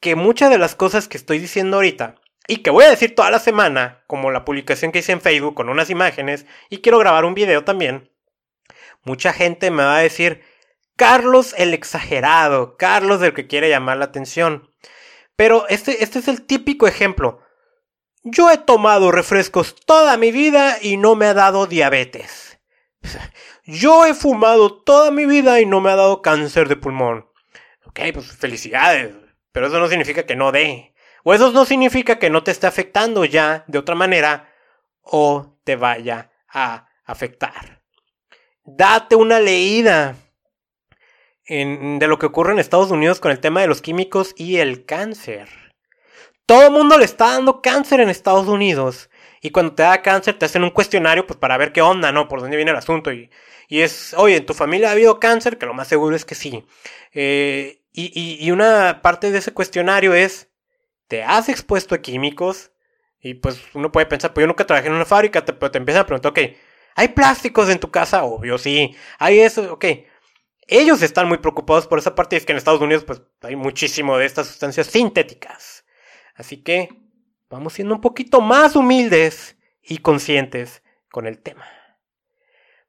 que 0.00 0.14
muchas 0.16 0.50
de 0.50 0.58
las 0.58 0.74
cosas 0.74 1.08
que 1.08 1.16
estoy 1.16 1.38
diciendo 1.38 1.78
ahorita 1.78 2.16
y 2.46 2.58
que 2.58 2.70
voy 2.70 2.84
a 2.84 2.90
decir 2.90 3.14
toda 3.14 3.30
la 3.30 3.38
semana, 3.38 4.04
como 4.06 4.30
la 4.30 4.44
publicación 4.44 4.92
que 4.92 4.98
hice 4.98 5.12
en 5.12 5.20
Facebook 5.20 5.54
con 5.54 5.68
unas 5.68 5.90
imágenes, 5.90 6.46
y 6.68 6.78
quiero 6.78 6.98
grabar 6.98 7.24
un 7.24 7.34
video 7.34 7.64
también, 7.64 8.12
mucha 9.02 9.32
gente 9.32 9.70
me 9.70 9.82
va 9.82 9.96
a 9.96 10.02
decir, 10.02 10.42
Carlos 10.96 11.54
el 11.58 11.74
exagerado, 11.74 12.76
Carlos 12.76 13.20
del 13.20 13.34
que 13.34 13.46
quiere 13.46 13.68
llamar 13.68 13.96
la 13.96 14.04
atención. 14.04 14.73
Pero 15.36 15.66
este, 15.68 16.02
este 16.02 16.20
es 16.20 16.28
el 16.28 16.42
típico 16.42 16.86
ejemplo. 16.86 17.40
Yo 18.22 18.50
he 18.50 18.58
tomado 18.58 19.10
refrescos 19.10 19.74
toda 19.84 20.16
mi 20.16 20.32
vida 20.32 20.78
y 20.80 20.96
no 20.96 21.14
me 21.14 21.26
ha 21.26 21.34
dado 21.34 21.66
diabetes. 21.66 22.58
Yo 23.64 24.06
he 24.06 24.14
fumado 24.14 24.82
toda 24.82 25.10
mi 25.10 25.26
vida 25.26 25.60
y 25.60 25.66
no 25.66 25.80
me 25.80 25.90
ha 25.90 25.96
dado 25.96 26.22
cáncer 26.22 26.68
de 26.68 26.76
pulmón. 26.76 27.28
Ok, 27.84 28.00
pues 28.12 28.32
felicidades, 28.36 29.14
pero 29.52 29.66
eso 29.66 29.78
no 29.78 29.88
significa 29.88 30.24
que 30.24 30.36
no 30.36 30.52
dé. 30.52 30.94
O 31.22 31.34
eso 31.34 31.50
no 31.52 31.64
significa 31.64 32.18
que 32.18 32.30
no 32.30 32.42
te 32.42 32.50
esté 32.50 32.66
afectando 32.66 33.24
ya 33.24 33.64
de 33.66 33.78
otra 33.78 33.94
manera 33.94 34.52
o 35.02 35.58
te 35.64 35.76
vaya 35.76 36.30
a 36.48 36.88
afectar. 37.04 37.82
Date 38.64 39.16
una 39.16 39.40
leída 39.40 40.16
de 41.46 42.06
lo 42.06 42.18
que 42.18 42.26
ocurre 42.26 42.52
en 42.52 42.58
Estados 42.58 42.90
Unidos 42.90 43.20
con 43.20 43.30
el 43.30 43.40
tema 43.40 43.60
de 43.60 43.66
los 43.66 43.82
químicos 43.82 44.34
y 44.36 44.56
el 44.56 44.84
cáncer. 44.84 45.48
Todo 46.46 46.66
el 46.66 46.72
mundo 46.72 46.98
le 46.98 47.04
está 47.04 47.32
dando 47.32 47.62
cáncer 47.62 48.00
en 48.00 48.08
Estados 48.08 48.48
Unidos. 48.48 49.10
Y 49.40 49.50
cuando 49.50 49.74
te 49.74 49.82
da 49.82 50.02
cáncer 50.02 50.38
te 50.38 50.46
hacen 50.46 50.64
un 50.64 50.70
cuestionario 50.70 51.26
pues 51.26 51.38
para 51.38 51.58
ver 51.58 51.72
qué 51.72 51.82
onda, 51.82 52.12
¿no? 52.12 52.28
Por 52.28 52.40
dónde 52.40 52.56
viene 52.56 52.70
el 52.70 52.76
asunto. 52.76 53.12
Y, 53.12 53.30
y 53.68 53.80
es, 53.80 54.14
oye, 54.14 54.36
¿en 54.36 54.46
tu 54.46 54.54
familia 54.54 54.88
ha 54.88 54.92
habido 54.92 55.20
cáncer? 55.20 55.58
Que 55.58 55.66
lo 55.66 55.74
más 55.74 55.88
seguro 55.88 56.16
es 56.16 56.24
que 56.24 56.34
sí. 56.34 56.64
Eh, 57.12 57.82
y, 57.92 58.38
y 58.44 58.50
una 58.50 59.00
parte 59.02 59.30
de 59.30 59.38
ese 59.38 59.52
cuestionario 59.52 60.14
es, 60.14 60.48
te 61.08 61.22
has 61.22 61.48
expuesto 61.48 61.94
a 61.94 61.98
químicos 61.98 62.72
y 63.20 63.34
pues 63.34 63.60
uno 63.74 63.92
puede 63.92 64.06
pensar, 64.06 64.34
pues 64.34 64.42
yo 64.42 64.48
nunca 64.48 64.66
trabajé 64.66 64.88
en 64.88 64.94
una 64.94 65.04
fábrica, 65.04 65.44
pero 65.44 65.70
te 65.70 65.78
empiezan 65.78 66.02
a 66.02 66.06
preguntar, 66.06 66.30
ok, 66.30 66.40
¿Hay 66.96 67.08
plásticos 67.08 67.68
en 67.70 67.78
tu 67.78 67.90
casa? 67.90 68.24
Obvio, 68.24 68.58
sí. 68.58 68.96
Hay 69.18 69.40
eso, 69.40 69.72
ok. 69.72 69.84
Ellos 70.66 71.02
están 71.02 71.28
muy 71.28 71.38
preocupados 71.38 71.86
por 71.86 71.98
esa 71.98 72.14
parte, 72.14 72.36
y 72.36 72.38
es 72.38 72.46
que 72.46 72.52
en 72.52 72.58
Estados 72.58 72.80
Unidos 72.80 73.04
pues 73.04 73.22
hay 73.42 73.56
muchísimo 73.56 74.16
de 74.16 74.26
estas 74.26 74.46
sustancias 74.46 74.86
sintéticas. 74.86 75.84
Así 76.34 76.62
que 76.62 76.88
vamos 77.50 77.74
siendo 77.74 77.94
un 77.94 78.00
poquito 78.00 78.40
más 78.40 78.74
humildes 78.76 79.56
y 79.82 79.98
conscientes 79.98 80.82
con 81.10 81.26
el 81.26 81.38
tema. 81.40 81.66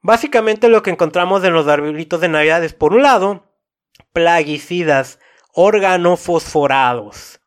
Básicamente 0.02 0.70
lo 0.70 0.84
que 0.84 0.92
encontramos 0.92 1.44
en 1.44 1.54
los 1.54 1.68
arbolitos 1.68 2.22
de 2.22 2.30
Navidad 2.30 2.64
es, 2.64 2.74
por 2.74 2.94
un 2.94 3.02
lado, 3.02 3.52
plaguicidas 4.14 5.20
organofosforados, 5.54 7.42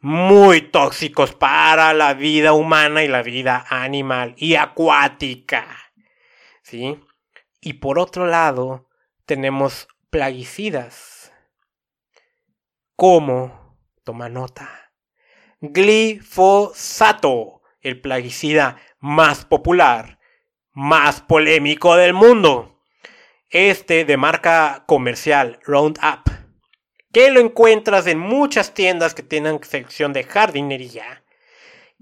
muy 0.00 0.62
tóxicos 0.62 1.34
para 1.34 1.94
la 1.94 2.14
vida 2.14 2.52
humana 2.52 3.02
y 3.02 3.08
la 3.08 3.22
vida 3.22 3.64
animal 3.68 4.34
y 4.36 4.56
acuática. 4.56 5.66
¿Sí? 6.62 7.00
Y 7.60 7.74
por 7.74 7.98
otro 7.98 8.26
lado, 8.26 8.88
tenemos 9.24 9.88
plaguicidas 10.10 11.32
como, 12.96 13.78
toma 14.04 14.28
nota, 14.28 14.92
glifosato, 15.60 17.62
el 17.80 18.00
plaguicida 18.00 18.76
más 19.00 19.44
popular, 19.44 20.18
más 20.72 21.20
polémico 21.20 21.96
del 21.96 22.14
mundo. 22.14 22.80
Este 23.50 24.04
de 24.04 24.16
marca 24.16 24.84
comercial 24.86 25.58
Roundup, 25.64 26.30
que 27.12 27.30
lo 27.30 27.40
encuentras 27.40 28.06
en 28.06 28.18
muchas 28.18 28.72
tiendas 28.72 29.14
que 29.14 29.22
tienen 29.22 29.62
sección 29.62 30.12
de 30.12 30.24
jardinería, 30.24 31.24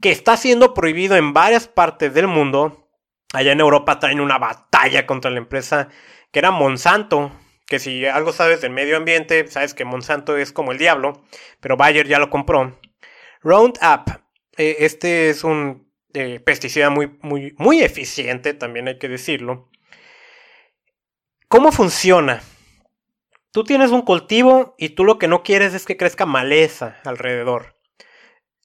que 0.00 0.12
está 0.12 0.36
siendo 0.36 0.74
prohibido 0.74 1.16
en 1.16 1.32
varias 1.32 1.66
partes 1.66 2.14
del 2.14 2.28
mundo. 2.28 2.88
Allá 3.32 3.52
en 3.52 3.60
Europa 3.60 3.98
traen 3.98 4.20
una 4.20 4.38
batalla 4.38 5.06
contra 5.06 5.30
la 5.30 5.38
empresa 5.38 5.88
que 6.30 6.38
era 6.38 6.50
Monsanto, 6.50 7.32
que 7.66 7.78
si 7.78 8.06
algo 8.06 8.32
sabes 8.32 8.60
del 8.60 8.72
medio 8.72 8.96
ambiente, 8.96 9.46
sabes 9.48 9.74
que 9.74 9.84
Monsanto 9.84 10.36
es 10.36 10.52
como 10.52 10.72
el 10.72 10.78
diablo, 10.78 11.22
pero 11.60 11.76
Bayer 11.76 12.06
ya 12.06 12.18
lo 12.18 12.30
compró. 12.30 12.78
Roundup, 13.42 14.10
eh, 14.56 14.76
este 14.80 15.30
es 15.30 15.44
un 15.44 15.90
eh, 16.12 16.40
pesticida 16.40 16.90
muy, 16.90 17.18
muy, 17.22 17.54
muy 17.58 17.82
eficiente, 17.82 18.54
también 18.54 18.88
hay 18.88 18.98
que 18.98 19.08
decirlo. 19.08 19.68
¿Cómo 21.48 21.72
funciona? 21.72 22.42
Tú 23.52 23.64
tienes 23.64 23.90
un 23.90 24.02
cultivo 24.02 24.74
y 24.78 24.90
tú 24.90 25.04
lo 25.04 25.18
que 25.18 25.28
no 25.28 25.42
quieres 25.42 25.74
es 25.74 25.84
que 25.84 25.96
crezca 25.96 26.26
maleza 26.26 27.00
alrededor. 27.04 27.76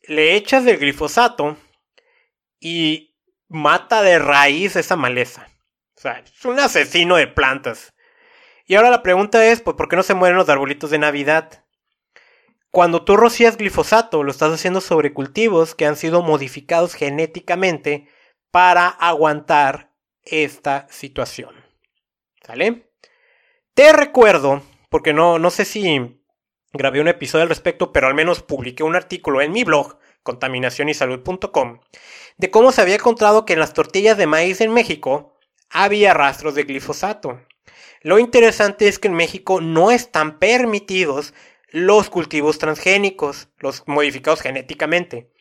Le 0.03 0.35
echas 0.35 0.65
el 0.67 0.77
glifosato 0.77 1.57
y 2.59 3.15
mata 3.47 4.03
de 4.03 4.19
raíz 4.19 4.75
esa 4.75 4.95
maleza. 4.95 5.47
O 5.97 6.01
sea, 6.01 6.19
es 6.19 6.45
un 6.45 6.59
asesino 6.59 7.15
de 7.15 7.27
plantas. 7.27 7.93
Y 8.65 8.75
ahora 8.75 8.89
la 8.89 9.03
pregunta 9.03 9.45
es, 9.45 9.61
pues, 9.61 9.75
¿por 9.75 9.87
qué 9.87 9.95
no 9.95 10.03
se 10.03 10.13
mueren 10.13 10.37
los 10.37 10.49
arbolitos 10.49 10.89
de 10.89 10.97
Navidad? 10.97 11.63
Cuando 12.71 13.05
tú 13.05 13.15
rocías 13.15 13.57
glifosato, 13.57 14.23
lo 14.23 14.31
estás 14.31 14.51
haciendo 14.51 14.81
sobre 14.81 15.13
cultivos 15.13 15.75
que 15.75 15.85
han 15.85 15.95
sido 15.95 16.21
modificados 16.21 16.93
genéticamente 16.93 18.09
para 18.51 18.87
aguantar 18.87 19.93
esta 20.23 20.87
situación. 20.89 21.55
¿Sale? 22.45 22.91
Te 23.73 23.93
recuerdo, 23.93 24.61
porque 24.89 25.13
no, 25.13 25.39
no 25.39 25.51
sé 25.51 25.63
si 25.63 26.21
grabé 26.73 26.99
un 26.99 27.07
episodio 27.07 27.43
al 27.43 27.49
respecto, 27.49 27.93
pero 27.93 28.07
al 28.07 28.13
menos 28.13 28.41
publiqué 28.41 28.83
un 28.83 28.95
artículo 28.95 29.41
en 29.41 29.51
mi 29.51 29.63
blog, 29.63 29.97
contaminacionysalud.com, 30.23 31.79
de 32.37 32.51
cómo 32.51 32.71
se 32.71 32.81
había 32.81 32.95
encontrado 32.95 33.45
que 33.45 33.53
en 33.53 33.59
las 33.59 33.73
tortillas 33.73 34.17
de 34.17 34.27
maíz 34.27 34.59
en 34.61 34.73
México 34.73 35.34
había 35.69 36.13
rastros 36.13 36.55
de 36.55 36.63
glifosato. 36.63 37.41
Lo 38.01 38.19
interesante 38.19 38.87
es 38.87 38.99
que 38.99 39.07
en 39.07 39.15
México 39.15 39.61
no 39.61 39.91
están 39.91 40.37
permitidos 40.37 41.33
los 41.69 42.09
cultivos 42.09 42.59
transgénicos, 42.59 43.49
los 43.57 43.83
modificados 43.87 44.41
genéticamente. 44.41 45.31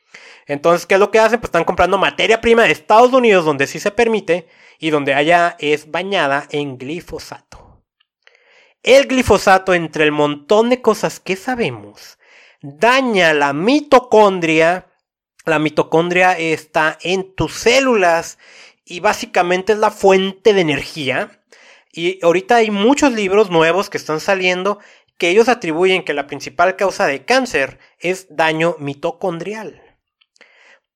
Entonces, 0.46 0.87
¿qué 0.87 0.94
es 0.94 1.00
lo 1.00 1.10
que 1.10 1.18
hacen? 1.18 1.40
Pues 1.40 1.48
están 1.48 1.64
comprando 1.64 1.98
materia 1.98 2.40
prima 2.40 2.64
de 2.64 2.72
Estados 2.72 3.12
Unidos 3.12 3.44
donde 3.44 3.66
sí 3.66 3.78
se 3.80 3.90
permite 3.90 4.48
y 4.78 4.90
donde 4.90 5.14
haya 5.14 5.56
es 5.58 5.90
bañada 5.90 6.46
en 6.50 6.78
glifosato. 6.78 7.84
El 8.82 9.06
glifosato, 9.06 9.72
entre 9.72 10.04
el 10.04 10.12
montón 10.12 10.68
de 10.68 10.82
cosas 10.82 11.18
que 11.18 11.37
sabemos, 11.37 12.18
daña 12.60 13.32
la 13.32 13.52
mitocondria. 13.52 14.88
La 15.46 15.58
mitocondria 15.58 16.38
está 16.38 16.98
en 17.02 17.34
tus 17.34 17.54
células 17.54 18.38
y 18.85 19.01
básicamente 19.01 19.73
es 19.73 19.79
la 19.79 19.90
fuente 19.90 20.53
de 20.53 20.61
energía. 20.61 21.42
Y 21.92 22.23
ahorita 22.25 22.57
hay 22.57 22.70
muchos 22.70 23.12
libros 23.12 23.51
nuevos 23.51 23.88
que 23.88 23.99
están 23.99 24.20
saliendo 24.20 24.79
que 25.18 25.31
ellos 25.31 25.49
atribuyen 25.49 26.05
que 26.05 26.14
la 26.14 26.27
principal 26.27 26.77
causa 26.77 27.07
de 27.07 27.25
cáncer 27.25 27.79
es 27.99 28.27
daño 28.31 28.77
mitocondrial. 28.79 29.81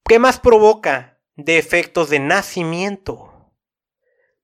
¿Qué 0.04 0.18
más 0.18 0.40
provoca? 0.40 1.20
Defectos 1.36 2.10
de 2.10 2.18
nacimiento. 2.18 3.52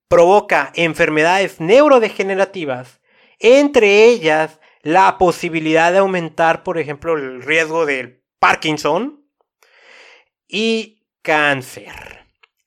Provoca 0.09 0.71
enfermedades 0.77 1.61
neurodegenerativas, 1.61 3.01
entre 3.41 4.05
ellas 4.05 4.61
la 4.83 5.19
posibilidad 5.19 5.91
de 5.91 5.99
aumentar, 5.99 6.63
por 6.63 6.79
ejemplo, 6.79 7.15
el 7.15 7.43
riesgo 7.43 7.87
del 7.87 8.23
Parkinson 8.39 9.27
y 10.47 11.03
cáncer. 11.23 12.24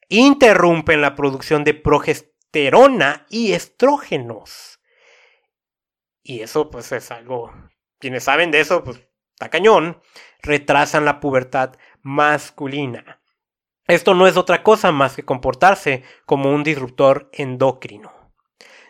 Interrumpen 0.10 1.02
la 1.02 1.16
producción 1.16 1.64
de 1.64 1.74
progesterona 1.74 3.26
y 3.30 3.54
estrógenos 3.54 4.78
y 6.28 6.42
eso 6.42 6.70
pues 6.70 6.92
es 6.92 7.10
algo, 7.10 7.54
quienes 8.00 8.26
saben 8.26 8.52
de 8.52 8.60
eso, 8.60 8.84
pues 8.84 9.00
está 9.34 9.50
cañón, 9.50 10.02
retrasan 10.42 11.06
la 11.06 11.22
pubertad 11.22 11.78
masculina. 12.02 13.22
Esto 13.88 14.14
no 14.14 14.28
es 14.28 14.36
otra 14.36 14.62
cosa 14.62 14.92
más 14.92 15.16
que 15.16 15.24
comportarse 15.24 16.04
como 16.26 16.52
un 16.52 16.64
disruptor 16.64 17.30
endocrino. 17.32 18.12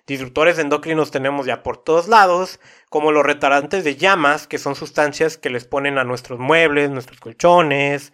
Disruptores 0.08 0.58
endocrinos 0.58 1.12
tenemos 1.12 1.46
ya 1.46 1.62
por 1.62 1.78
todos 1.78 2.08
lados, 2.08 2.60
como 2.90 3.12
los 3.12 3.24
retardantes 3.24 3.84
de 3.84 3.98
llamas, 3.98 4.48
que 4.48 4.58
son 4.58 4.74
sustancias 4.74 5.38
que 5.38 5.52
les 5.52 5.66
ponen 5.66 6.00
a 6.00 6.04
nuestros 6.04 6.40
muebles, 6.40 6.90
nuestros 6.90 7.20
colchones, 7.20 8.14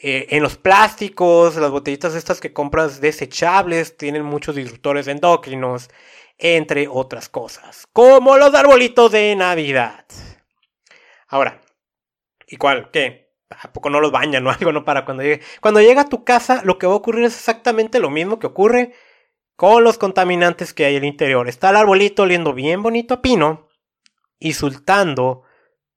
eh, 0.00 0.28
en 0.30 0.44
los 0.44 0.56
plásticos, 0.56 1.56
las 1.56 1.72
botellitas 1.72 2.14
estas 2.14 2.40
que 2.40 2.52
compras 2.52 3.00
desechables 3.00 3.96
tienen 3.96 4.22
muchos 4.22 4.54
disruptores 4.54 5.08
endocrinos 5.08 5.90
entre 6.38 6.86
otras 6.86 7.28
cosas, 7.28 7.88
como 7.92 8.36
los 8.36 8.54
arbolitos 8.54 9.10
de 9.10 9.34
Navidad. 9.34 10.04
Ahora, 11.26 11.60
¿y 12.46 12.56
cuál? 12.56 12.92
¿Qué? 12.92 13.32
¿A 13.50 13.72
poco 13.72 13.90
no 13.90 13.98
los 13.98 14.12
bañan 14.12 14.46
o 14.46 14.50
algo 14.52 14.70
no 14.70 14.84
para 14.84 15.04
cuando 15.04 15.24
llegue? 15.24 15.42
Cuando 15.60 15.80
llega 15.80 16.02
a 16.02 16.08
tu 16.08 16.22
casa, 16.22 16.62
lo 16.64 16.78
que 16.78 16.86
va 16.86 16.92
a 16.92 16.96
ocurrir 16.96 17.24
es 17.24 17.34
exactamente 17.34 17.98
lo 17.98 18.08
mismo 18.08 18.38
que 18.38 18.46
ocurre 18.46 18.92
con 19.56 19.82
los 19.82 19.98
contaminantes 19.98 20.72
que 20.72 20.84
hay 20.84 20.94
en 20.94 21.02
el 21.02 21.08
interior. 21.08 21.48
Está 21.48 21.70
el 21.70 21.76
arbolito 21.76 22.22
oliendo 22.22 22.54
bien 22.54 22.84
bonito 22.84 23.14
a 23.14 23.22
pino 23.22 23.68
y 24.38 24.52
soltando 24.52 25.42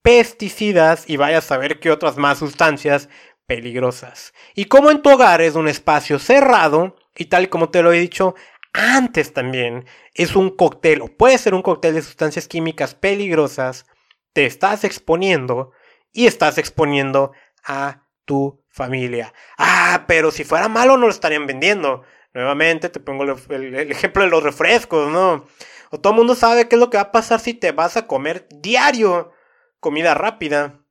pesticidas 0.01 1.07
y 1.07 1.17
vaya 1.17 1.37
a 1.37 1.41
saber 1.41 1.79
qué 1.79 1.91
otras 1.91 2.17
más 2.17 2.39
sustancias 2.39 3.09
peligrosas. 3.51 4.33
Y 4.55 4.65
como 4.65 4.91
en 4.91 5.01
tu 5.01 5.09
hogar 5.09 5.41
es 5.41 5.55
un 5.55 5.67
espacio 5.67 6.19
cerrado, 6.19 6.95
y 7.17 7.25
tal 7.25 7.49
como 7.49 7.67
te 7.69 7.83
lo 7.83 7.91
he 7.91 7.99
dicho, 7.99 8.33
antes 8.71 9.33
también 9.33 9.85
es 10.13 10.37
un 10.37 10.55
cóctel 10.55 11.01
o 11.01 11.09
puede 11.09 11.37
ser 11.37 11.53
un 11.53 11.61
cóctel 11.61 11.95
de 11.95 12.01
sustancias 12.01 12.47
químicas 12.47 12.95
peligrosas, 12.95 13.87
te 14.31 14.45
estás 14.45 14.85
exponiendo 14.85 15.73
y 16.13 16.27
estás 16.27 16.57
exponiendo 16.59 17.33
a 17.65 18.07
tu 18.23 18.63
familia. 18.69 19.33
Ah, 19.57 20.05
pero 20.07 20.31
si 20.31 20.45
fuera 20.45 20.69
malo 20.69 20.95
no 20.95 21.07
lo 21.07 21.11
estarían 21.11 21.45
vendiendo. 21.45 22.03
Nuevamente 22.33 22.87
te 22.87 23.01
pongo 23.01 23.25
el, 23.25 23.91
ejemplo 23.91 24.23
de 24.23 24.29
los 24.29 24.43
refrescos, 24.43 25.11
¿no? 25.11 25.45
O 25.89 25.99
todo 25.99 26.13
el 26.13 26.17
mundo 26.17 26.35
sabe 26.35 26.69
qué 26.69 26.77
es 26.77 26.79
lo 26.79 26.89
que 26.89 26.95
va 26.95 27.03
a 27.03 27.11
pasar 27.11 27.41
si 27.41 27.53
te 27.53 27.73
vas 27.73 27.97
a 27.97 28.07
comer 28.07 28.47
diario 28.49 29.33
comida 29.81 30.13
rápida. 30.13 30.85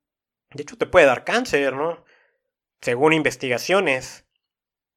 De 0.53 0.65
hecho, 0.65 0.77
te 0.77 0.85
puede 0.85 1.07
dar 1.07 1.25
cáncer, 1.25 1.73
¿no? 1.73 2.05
Según 2.81 3.13
investigaciones. 3.13 4.27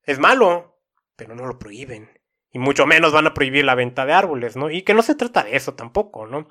Es 0.04 0.20
malo, 0.20 0.80
pero 1.16 1.36
no 1.36 1.46
lo 1.46 1.60
prohíben 1.60 2.10
y 2.54 2.60
mucho 2.60 2.86
menos 2.86 3.12
van 3.12 3.26
a 3.26 3.34
prohibir 3.34 3.66
la 3.66 3.74
venta 3.74 4.06
de 4.06 4.14
árboles, 4.14 4.56
¿no? 4.56 4.70
Y 4.70 4.84
que 4.84 4.94
no 4.94 5.02
se 5.02 5.16
trata 5.16 5.44
de 5.44 5.56
eso 5.56 5.74
tampoco, 5.74 6.28
¿no? 6.28 6.48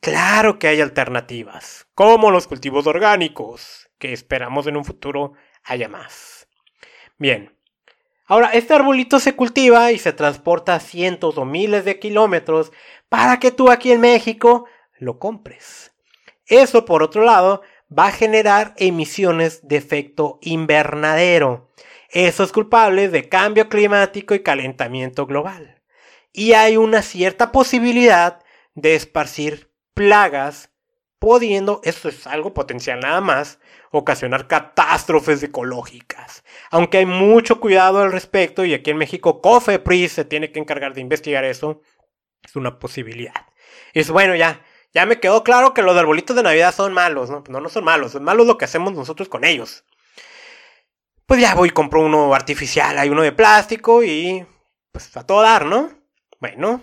Claro 0.00 0.58
que 0.58 0.66
hay 0.66 0.80
alternativas, 0.80 1.86
como 1.94 2.32
los 2.32 2.48
cultivos 2.48 2.88
orgánicos, 2.88 3.88
que 3.98 4.12
esperamos 4.12 4.66
en 4.66 4.76
un 4.76 4.84
futuro 4.84 5.34
haya 5.62 5.88
más. 5.88 6.48
Bien. 7.16 7.56
Ahora, 8.26 8.50
este 8.50 8.74
arbolito 8.74 9.20
se 9.20 9.36
cultiva 9.36 9.92
y 9.92 9.98
se 9.98 10.12
transporta 10.12 10.80
cientos 10.80 11.38
o 11.38 11.44
miles 11.44 11.84
de 11.84 12.00
kilómetros 12.00 12.72
para 13.08 13.38
que 13.38 13.52
tú 13.52 13.70
aquí 13.70 13.92
en 13.92 14.00
México 14.00 14.66
lo 14.98 15.20
compres. 15.20 15.94
Eso, 16.46 16.84
por 16.84 17.04
otro 17.04 17.22
lado, 17.22 17.62
va 17.90 18.08
a 18.08 18.12
generar 18.12 18.74
emisiones 18.76 19.66
de 19.66 19.76
efecto 19.76 20.38
invernadero 20.42 21.70
esos 22.10 22.52
culpables 22.52 23.12
de 23.12 23.28
cambio 23.28 23.68
climático 23.68 24.34
y 24.34 24.42
calentamiento 24.42 25.26
global. 25.26 25.82
Y 26.32 26.52
hay 26.52 26.76
una 26.76 27.02
cierta 27.02 27.52
posibilidad 27.52 28.42
de 28.74 28.94
esparcir 28.94 29.70
plagas, 29.94 30.70
pudiendo, 31.18 31.80
esto 31.82 32.08
es 32.08 32.26
algo 32.26 32.52
potencial 32.52 33.00
nada 33.00 33.20
más, 33.20 33.58
ocasionar 33.90 34.46
catástrofes 34.46 35.42
ecológicas. 35.42 36.44
Aunque 36.70 36.98
hay 36.98 37.06
mucho 37.06 37.60
cuidado 37.60 38.02
al 38.02 38.12
respecto 38.12 38.64
y 38.64 38.74
aquí 38.74 38.90
en 38.90 38.98
México 38.98 39.40
COFEPRIS 39.40 40.12
se 40.12 40.24
tiene 40.24 40.52
que 40.52 40.58
encargar 40.58 40.94
de 40.94 41.00
investigar 41.00 41.44
eso, 41.44 41.80
es 42.42 42.54
una 42.54 42.78
posibilidad. 42.78 43.46
Es 43.94 44.10
bueno, 44.10 44.36
ya, 44.36 44.62
ya 44.96 45.04
me 45.04 45.20
quedó 45.20 45.44
claro 45.44 45.74
que 45.74 45.82
los 45.82 45.94
arbolitos 45.94 46.34
de 46.34 46.42
Navidad 46.42 46.74
son 46.74 46.94
malos, 46.94 47.28
¿no? 47.28 47.44
No, 47.50 47.60
no 47.60 47.68
son 47.68 47.84
malos, 47.84 48.14
es 48.14 48.20
malo 48.22 48.44
lo 48.44 48.56
que 48.56 48.64
hacemos 48.64 48.94
nosotros 48.94 49.28
con 49.28 49.44
ellos. 49.44 49.84
Pues 51.26 51.38
ya 51.38 51.54
voy 51.54 51.68
y 51.68 51.72
compro 51.72 52.00
uno 52.00 52.34
artificial, 52.34 52.98
hay 52.98 53.10
uno 53.10 53.20
de 53.20 53.32
plástico 53.32 54.02
y 54.02 54.46
pues 54.92 55.14
a 55.14 55.26
todo 55.26 55.42
dar, 55.42 55.66
¿no? 55.66 55.90
Bueno, 56.40 56.82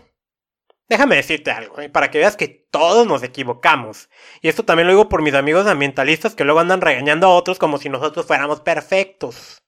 déjame 0.87 1.15
decirte 1.15 1.49
algo, 1.49 1.81
¿eh? 1.81 1.89
para 1.89 2.11
que 2.11 2.19
veas 2.19 2.37
que 2.37 2.47
todos 2.69 3.07
nos 3.07 3.23
equivocamos. 3.23 4.11
Y 4.41 4.47
esto 4.47 4.63
también 4.63 4.85
lo 4.85 4.93
digo 4.93 5.09
por 5.09 5.23
mis 5.23 5.33
amigos 5.33 5.65
ambientalistas 5.65 6.35
que 6.35 6.43
luego 6.43 6.59
andan 6.59 6.81
regañando 6.81 7.25
a 7.25 7.35
otros 7.35 7.57
como 7.57 7.79
si 7.79 7.89
nosotros 7.89 8.27
fuéramos 8.27 8.61
perfectos. 8.61 9.63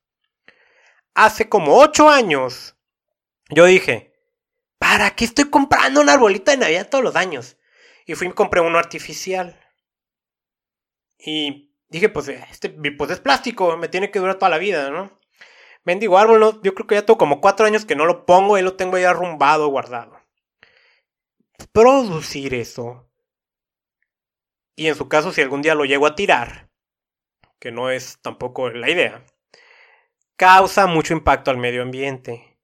Hace 1.16 1.50
como 1.50 1.80
8 1.80 2.10
años, 2.10 2.76
yo 3.50 3.66
dije, 3.66 4.14
¿para 4.78 5.16
qué 5.16 5.26
estoy 5.26 5.50
comprando 5.50 6.00
una 6.00 6.14
arbolita 6.14 6.52
de 6.52 6.58
Navidad 6.58 6.90
todos 6.92 7.04
los 7.04 7.16
años? 7.16 7.58
Y 8.06 8.16
fui 8.16 8.28
y 8.28 8.32
compré 8.32 8.62
uno 8.62 8.78
artificial. 8.78 9.60
Y 11.18 11.76
dije, 11.90 12.10
pues, 12.10 12.28
este 12.28 12.70
pues 12.70 13.12
es 13.12 13.20
plástico, 13.20 13.76
me 13.78 13.88
tiene 13.88 14.12
que 14.12 14.20
durar 14.20 14.36
toda 14.36 14.50
la 14.50 14.58
vida, 14.58 14.90
¿no? 14.92 15.20
Mendigo 15.84 16.18
árbol, 16.18 16.40
¿no? 16.40 16.62
yo 16.64 16.74
creo 16.74 16.88
que 16.88 16.96
ya 16.96 17.06
tengo 17.06 17.18
como 17.18 17.42
cuatro 17.42 17.66
años 17.66 17.86
que 17.86 17.96
no 17.96 18.06
lo 18.06 18.26
pongo 18.26 18.58
y 18.58 18.64
lo 18.64 18.76
tengo 18.76 18.98
ya 18.98 19.12
arrumbado, 19.12 19.68
guardado. 19.68 20.20
Producir 21.72 22.54
eso. 22.56 23.08
Y 24.76 24.88
en 24.88 24.96
su 24.96 25.08
caso, 25.08 25.32
si 25.32 25.42
algún 25.42 25.62
día 25.62 25.76
lo 25.76 25.86
llego 25.86 26.08
a 26.08 26.16
tirar, 26.16 26.70
que 27.60 27.72
no 27.72 27.90
es 27.90 28.20
tampoco 28.22 28.70
la 28.72 28.90
idea, 28.90 29.24
causa 30.36 30.88
mucho 30.88 31.14
impacto 31.14 31.52
al 31.52 31.58
medio 31.58 31.82
ambiente. 31.82 32.58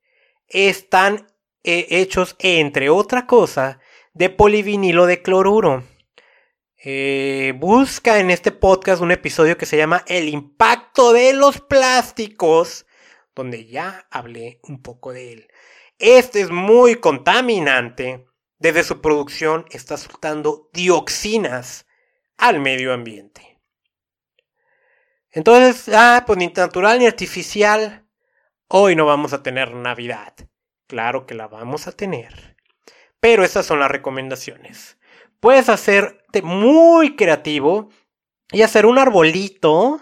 Están 0.48 1.28
eh, 1.62 1.86
hechos, 1.90 2.36
entre 2.40 2.90
otra 2.90 3.26
cosa, 3.26 3.80
de 4.14 4.30
polivinilo 4.30 5.06
de 5.06 5.22
cloruro. 5.22 5.84
Eh, 6.84 7.54
busca 7.56 8.18
en 8.18 8.30
este 8.30 8.50
podcast 8.50 9.00
un 9.02 9.12
episodio 9.12 9.56
que 9.56 9.66
se 9.66 9.76
llama 9.76 10.04
El 10.06 10.28
impacto 10.28 11.12
de 11.12 11.32
los 11.32 11.60
plásticos, 11.60 12.86
donde 13.34 13.66
ya 13.66 14.06
hablé 14.10 14.60
un 14.64 14.82
poco 14.82 15.12
de 15.12 15.32
él. 15.32 15.48
Este 15.98 16.40
es 16.40 16.50
muy 16.50 16.96
contaminante. 16.96 18.26
Desde 18.58 18.84
su 18.84 19.00
producción 19.00 19.66
está 19.70 19.96
soltando 19.96 20.68
dioxinas 20.72 21.86
al 22.36 22.60
medio 22.60 22.92
ambiente. 22.92 23.60
Entonces, 25.30 25.92
ah, 25.94 26.24
pues 26.26 26.38
ni 26.38 26.48
natural 26.48 26.98
ni 26.98 27.06
artificial. 27.06 28.06
Hoy 28.68 28.94
no 28.94 29.06
vamos 29.06 29.32
a 29.32 29.42
tener 29.42 29.72
Navidad. 29.74 30.34
Claro 30.86 31.26
que 31.26 31.34
la 31.34 31.48
vamos 31.48 31.86
a 31.86 31.92
tener. 31.92 32.51
Pero 33.22 33.44
esas 33.44 33.64
son 33.64 33.78
las 33.78 33.88
recomendaciones. 33.88 34.98
Puedes 35.38 35.68
hacerte 35.68 36.42
muy 36.42 37.14
creativo 37.14 37.88
y 38.50 38.62
hacer 38.62 38.84
un 38.84 38.98
arbolito 38.98 40.00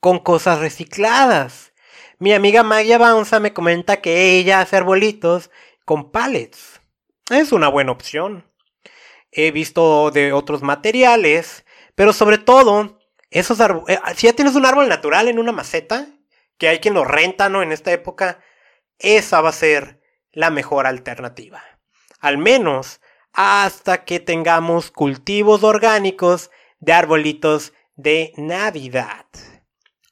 con 0.00 0.20
cosas 0.20 0.60
recicladas. 0.60 1.74
Mi 2.18 2.32
amiga 2.32 2.62
Magia 2.62 2.96
Bounza 2.96 3.38
me 3.38 3.52
comenta 3.52 4.00
que 4.00 4.38
ella 4.38 4.62
hace 4.62 4.76
arbolitos 4.78 5.50
con 5.84 6.10
pallets. 6.10 6.80
Es 7.28 7.52
una 7.52 7.68
buena 7.68 7.92
opción. 7.92 8.50
He 9.30 9.50
visto 9.50 10.10
de 10.10 10.32
otros 10.32 10.62
materiales, 10.62 11.66
pero 11.94 12.14
sobre 12.14 12.38
todo, 12.38 12.98
esos 13.30 13.60
eh, 13.60 13.98
si 14.16 14.26
ya 14.26 14.32
tienes 14.32 14.54
un 14.54 14.64
árbol 14.64 14.88
natural 14.88 15.28
en 15.28 15.38
una 15.38 15.52
maceta, 15.52 16.06
que 16.56 16.68
hay 16.68 16.78
quien 16.78 16.94
lo 16.94 17.04
renta, 17.04 17.50
¿no? 17.50 17.62
En 17.62 17.72
esta 17.72 17.92
época, 17.92 18.40
esa 18.98 19.42
va 19.42 19.50
a 19.50 19.52
ser 19.52 20.00
la 20.32 20.48
mejor 20.48 20.86
alternativa. 20.86 21.62
Al 22.20 22.38
menos 22.38 23.00
hasta 23.32 24.04
que 24.04 24.20
tengamos 24.20 24.90
cultivos 24.90 25.62
orgánicos 25.62 26.50
de 26.80 26.92
arbolitos 26.92 27.72
de 27.94 28.32
Navidad. 28.36 29.26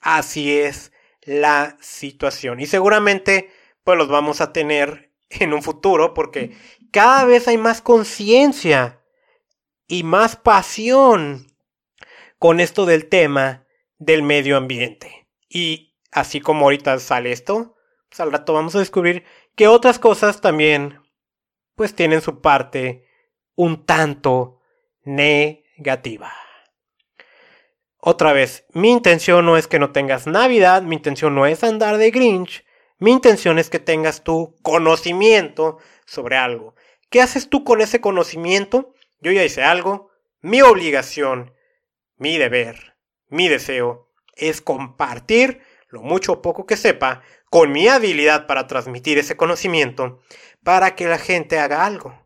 Así 0.01 0.59
es 0.59 0.93
la 1.23 1.77
situación. 1.81 2.61
Y 2.61 2.67
seguramente 2.67 3.51
pues 3.83 3.99
los 3.99 4.09
vamos 4.09 4.41
a 4.41 4.53
tener 4.53 5.13
en 5.31 5.53
un 5.53 5.63
futuro 5.63 6.15
porque 6.15 6.57
cada 6.91 7.25
vez 7.25 7.49
hay 7.49 7.59
más 7.59 7.81
conciencia 7.81 9.03
y 9.87 10.03
más 10.03 10.37
pasión 10.37 11.47
con 12.39 12.61
esto 12.61 12.87
del 12.87 13.09
tema 13.09 13.67
del 13.99 14.23
medio 14.23 14.57
ambiente. 14.57 15.29
Y 15.49 15.95
así 16.13 16.41
como 16.41 16.65
ahorita 16.65 16.99
sale 16.99 17.33
esto, 17.33 17.77
pues 18.09 18.21
al 18.21 18.33
rato 18.33 18.53
vamos 18.53 18.75
a 18.75 18.81
descubrir 18.81 19.25
que 19.55 19.69
otras 19.69 19.99
cosas 19.99 20.41
también 20.41 21.01
pues 21.75 21.95
tienen 21.95 22.21
su 22.21 22.41
parte 22.41 23.07
un 23.55 23.85
tanto 23.87 24.61
negativa. 25.03 26.33
Otra 27.99 28.33
vez, 28.33 28.67
mi 28.73 28.91
intención 28.91 29.47
no 29.47 29.57
es 29.57 29.67
que 29.67 29.79
no 29.79 29.93
tengas 29.93 30.27
Navidad, 30.27 30.83
mi 30.83 30.97
intención 30.97 31.35
no 31.35 31.47
es 31.47 31.65
andar 31.65 31.97
de 31.97 32.11
Grinch, 32.11 32.65
mi 32.99 33.13
intención 33.13 33.59
es 33.59 33.71
que 33.71 33.79
tengas 33.79 34.23
tu 34.23 34.57
conocimiento 34.63 35.79
sobre 36.05 36.37
algo. 36.37 36.75
¿Qué 37.11 37.23
haces 37.23 37.49
tú 37.49 37.65
con 37.65 37.81
ese 37.81 38.01
conocimiento? 38.01 38.95
Yo 39.21 39.33
ya 39.33 39.45
hice 39.45 39.63
algo, 39.63 40.11
mi 40.41 40.61
obligación, 40.61 41.55
mi 42.17 42.37
deber, 42.37 42.97
mi 43.29 43.49
deseo 43.49 44.11
es 44.37 44.61
compartir 44.61 45.63
lo 45.89 46.03
mucho 46.03 46.33
o 46.33 46.43
poco 46.43 46.67
que 46.67 46.77
sepa 46.77 47.23
con 47.55 47.71
mi 47.71 47.87
habilidad 47.87 48.49
para 48.49 48.67
transmitir 48.67 49.17
ese 49.17 49.37
conocimiento 49.37 50.19
para 50.65 50.97
que 50.97 51.07
la 51.07 51.19
gente 51.19 51.61
haga 51.61 51.87
algo. 51.87 52.21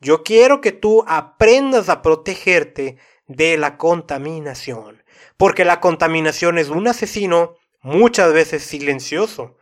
Yo 0.00 0.24
quiero 0.24 0.60
que 0.60 0.72
tú 0.72 1.04
aprendas 1.06 1.88
a 1.88 2.02
protegerte 2.02 2.98
de 3.28 3.58
la 3.58 3.76
contaminación, 3.76 5.04
porque 5.36 5.64
la 5.64 5.78
contaminación 5.78 6.58
es 6.58 6.68
un 6.68 6.88
asesino 6.88 7.54
muchas 7.80 8.32
veces 8.32 8.64
silencioso. 8.64 9.56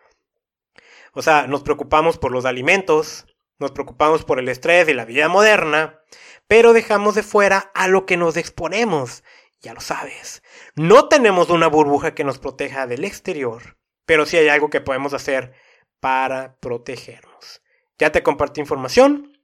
O 1.12 1.20
sea, 1.20 1.48
nos 1.48 1.62
preocupamos 1.62 2.16
por 2.16 2.32
los 2.32 2.46
alimentos, 2.46 3.26
nos 3.58 3.72
preocupamos 3.72 4.24
por 4.24 4.38
el 4.38 4.48
estrés 4.48 4.88
y 4.88 4.94
la 4.94 5.04
vida 5.04 5.28
moderna, 5.28 6.00
pero 6.48 6.72
dejamos 6.72 7.14
de 7.14 7.22
fuera 7.22 7.70
a 7.74 7.88
lo 7.88 8.06
que 8.06 8.16
nos 8.16 8.38
exponemos. 8.38 9.22
Ya 9.60 9.74
lo 9.74 9.82
sabes, 9.82 10.42
no 10.76 11.08
tenemos 11.08 11.50
una 11.50 11.66
burbuja 11.66 12.14
que 12.14 12.24
nos 12.24 12.38
proteja 12.38 12.86
del 12.86 13.04
exterior, 13.04 13.76
pero 14.06 14.26
sí 14.26 14.36
hay 14.36 14.48
algo 14.48 14.70
que 14.70 14.80
podemos 14.80 15.14
hacer 15.14 15.52
para 16.00 16.56
protegernos. 16.60 17.62
Ya 17.98 18.12
te 18.12 18.22
compartí 18.22 18.60
información, 18.60 19.38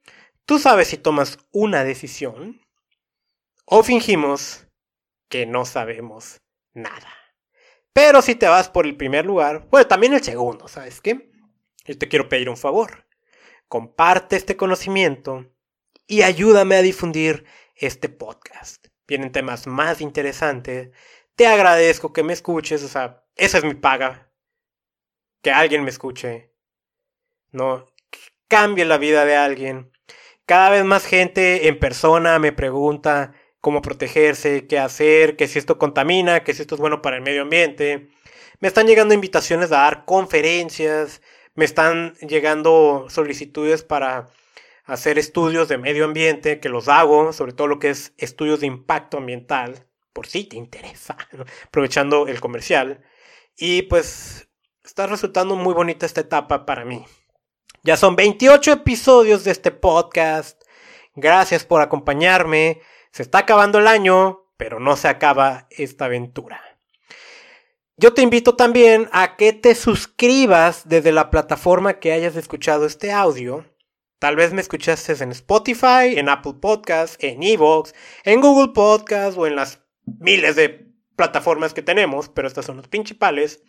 tú 0.45 0.59
sabes 0.59 0.89
si 0.89 0.97
tomas 0.97 1.39
una 1.53 1.85
decisión 1.85 2.61
o 3.65 3.83
fingimos 3.83 4.67
que 5.29 5.47
no 5.47 5.65
sabemos 5.65 6.41
nada. 6.75 7.09
Pero 7.93 8.23
si 8.23 8.35
te 8.35 8.47
vas 8.47 8.69
por 8.69 8.87
el 8.87 8.97
primer 8.97 9.27
lugar, 9.27 9.67
bueno, 9.71 9.87
también 9.87 10.15
el 10.15 10.23
segundo, 10.23 10.69
¿sabes 10.69 11.01
qué? 11.01 11.31
Yo 11.85 11.99
te 11.99 12.09
quiero 12.09 12.29
pedir 12.29 12.49
un 12.49 12.57
favor. 12.57 13.07
Comparte 13.69 14.37
este 14.37 14.57
conocimiento 14.57 15.47
y 16.07 16.23
ayúdame 16.23 16.77
a 16.77 16.83
difundir 16.83 17.45
este 17.75 18.09
podcast. 18.09 18.89
Vienen 19.07 19.33
temas 19.33 19.67
más 19.67 20.01
interesantes. 20.01 20.91
Te 21.37 21.47
agradezco 21.47 22.13
que 22.13 22.23
me 22.23 22.33
escuches, 22.33 22.83
o 22.83 22.89
sea, 22.89 23.25
esa 23.37 23.59
es 23.59 23.65
mi 23.65 23.75
paga. 23.75 24.30
Que 25.43 25.51
alguien 25.51 25.85
me 25.85 25.91
escuche. 25.91 26.53
No, 27.53 27.87
cambie 28.49 28.85
la 28.85 28.99
vida 28.99 29.25
de 29.25 29.37
alguien. 29.37 29.93
Cada 30.45 30.71
vez 30.71 30.85
más 30.85 31.07
gente 31.07 31.69
en 31.69 31.79
persona 31.79 32.39
me 32.39 32.53
pregunta 32.53 33.33
cómo 33.61 33.83
protegerse, 33.83 34.67
qué 34.67 34.79
hacer, 34.79 35.37
que 35.37 35.49
si 35.49 35.59
esto 35.59 35.79
contamina, 35.79 36.43
que 36.43 36.55
si 36.55 36.63
esto 36.63 36.75
es 36.75 36.81
bueno 36.81 37.03
para 37.03 37.17
el 37.17 37.23
medio 37.23 37.43
ambiente. 37.43 38.09
Me 38.59 38.69
están 38.69 38.87
llegando 38.87 39.15
invitaciones 39.15 39.73
a 39.73 39.83
dar 39.83 40.05
conferencias, 40.05 41.23
me 41.55 41.65
están 41.65 42.15
llegando 42.17 43.07
solicitudes 43.09 43.83
para 43.83 44.29
hacer 44.85 45.19
estudios 45.19 45.69
de 45.69 45.79
medio 45.79 46.05
ambiente, 46.05 46.59
que 46.59 46.69
los 46.69 46.89
hago, 46.89 47.33
sobre 47.33 47.53
todo 47.53 47.69
lo 47.69 47.79
que 47.79 47.91
es 47.91 48.13
estudios 48.19 48.61
de 48.61 48.67
impacto 48.67 49.19
ambiental, 49.19 49.87
por 50.13 50.27
si 50.27 50.45
te 50.45 50.57
interesa, 50.57 51.17
aprovechando 51.67 52.27
el 52.27 52.41
comercial. 52.41 53.05
Y 53.57 53.83
pues 53.83 54.50
está 54.85 55.07
resultando 55.07 55.57
muy 55.57 55.75
bonita 55.75 56.07
esta 56.07 56.21
etapa 56.21 56.67
para 56.67 56.85
mí. 56.85 57.05
Ya 57.83 57.97
son 57.97 58.17
28 58.17 58.73
episodios 58.73 59.45
de 59.45 59.53
este 59.53 59.71
podcast. 59.71 60.63
Gracias 61.15 61.65
por 61.65 61.81
acompañarme. 61.81 62.81
Se 63.13 63.23
está 63.23 63.39
acabando 63.39 63.79
el 63.79 63.87
año, 63.87 64.45
pero 64.57 64.81
no 64.81 64.97
se 64.97 65.09
acaba 65.09 65.67
esta 65.71 66.05
aventura. 66.05 66.61
Yo 67.97 68.15
te 68.15 68.23
invito 68.23 68.57
también 68.57 69.09
a 69.13 69.37
que 69.37 69.53
te 69.53 69.75
suscribas 69.75 70.89
desde 70.89 71.13
la 71.13 71.31
plataforma 71.31 71.99
que 71.99 72.13
hayas 72.13 72.37
escuchado 72.37 72.87
este 72.87 73.13
audio. 73.13 73.67
Tal 74.19 74.37
vez 74.37 74.53
me 74.53 74.61
escuchaste 74.61 75.13
en 75.23 75.33
Spotify, 75.33 76.17
en 76.17 76.29
Apple 76.29 76.55
Podcasts, 76.61 77.17
en 77.21 77.43
Evox, 77.43 77.95
en 78.25 78.41
Google 78.41 78.73
Podcasts 78.75 79.39
o 79.39 79.47
en 79.47 79.57
las 79.57 79.83
miles 80.05 80.57
de 80.57 80.87
plataformas 81.17 81.75
que 81.75 81.83
tenemos, 81.83 82.29
pero 82.29 82.49
estas 82.49 82.65
son 82.65 82.79
las 82.79 82.89
principales. 82.89 83.63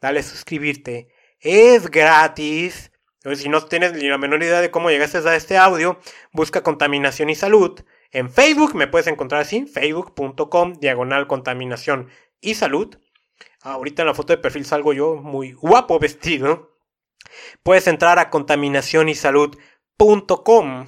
Dale 0.00 0.22
suscribirte. 0.22 1.08
Es 1.40 1.90
gratis. 1.90 2.92
Si 3.34 3.48
no 3.48 3.64
tienes 3.66 3.92
ni 3.92 4.08
la 4.08 4.18
menor 4.18 4.42
idea 4.42 4.60
de 4.60 4.70
cómo 4.70 4.90
llegaste 4.90 5.18
a 5.18 5.36
este 5.36 5.58
audio, 5.58 5.98
busca 6.32 6.62
contaminación 6.62 7.28
y 7.28 7.34
salud. 7.34 7.80
En 8.12 8.30
Facebook 8.30 8.74
me 8.74 8.86
puedes 8.86 9.08
encontrar 9.08 9.42
así, 9.42 9.66
facebook.com 9.66 10.74
diagonal 10.80 11.26
contaminación 11.26 12.08
y 12.40 12.54
salud. 12.54 12.96
Ahorita 13.60 14.00
en 14.02 14.08
la 14.08 14.14
foto 14.14 14.32
de 14.32 14.38
perfil 14.38 14.64
salgo 14.64 14.94
yo 14.94 15.16
muy 15.16 15.52
guapo 15.52 15.98
vestido. 15.98 16.78
Puedes 17.62 17.86
entrar 17.86 18.18
a 18.18 18.30
contaminacionysalud.com. 18.30 20.86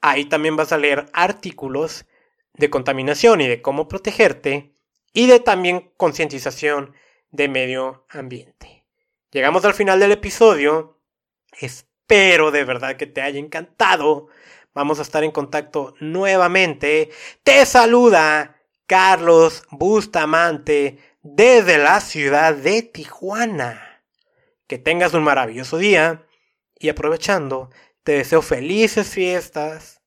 Ahí 0.00 0.24
también 0.24 0.56
vas 0.56 0.72
a 0.72 0.78
leer 0.78 1.06
artículos 1.12 2.06
de 2.54 2.70
contaminación 2.70 3.40
y 3.40 3.46
de 3.46 3.62
cómo 3.62 3.86
protegerte 3.86 4.74
y 5.12 5.28
de 5.28 5.38
también 5.40 5.92
concientización 5.96 6.92
de 7.30 7.48
medio 7.48 8.06
ambiente. 8.08 8.84
Llegamos 9.30 9.64
al 9.64 9.74
final 9.74 10.00
del 10.00 10.12
episodio. 10.12 10.98
Espero 11.60 12.50
de 12.50 12.64
verdad 12.64 12.96
que 12.96 13.06
te 13.06 13.20
haya 13.20 13.38
encantado. 13.38 14.28
Vamos 14.74 14.98
a 14.98 15.02
estar 15.02 15.24
en 15.24 15.30
contacto 15.30 15.94
nuevamente. 16.00 17.10
Te 17.42 17.64
saluda 17.66 18.56
Carlos 18.86 19.64
Bustamante 19.70 20.98
desde 21.22 21.78
la 21.78 22.00
ciudad 22.00 22.54
de 22.54 22.82
Tijuana. 22.82 24.02
Que 24.66 24.78
tengas 24.78 25.14
un 25.14 25.24
maravilloso 25.24 25.78
día 25.78 26.26
y 26.78 26.88
aprovechando, 26.88 27.70
te 28.02 28.12
deseo 28.12 28.42
felices 28.42 29.08
fiestas. 29.08 30.02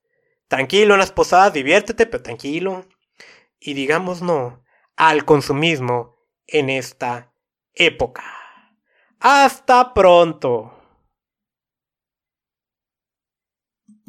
Tranquilo 0.47 0.93
en 0.93 0.99
las 0.99 1.11
posadas, 1.11 1.53
diviértete, 1.53 2.05
pero 2.05 2.23
tranquilo. 2.23 2.85
Y 3.59 3.73
digamos 3.73 4.21
no 4.21 4.63
al 4.95 5.25
consumismo 5.25 6.18
en 6.51 6.69
esta 6.69 7.31
época. 7.73 8.23
Hasta 9.19 9.93
pronto. 9.93 10.78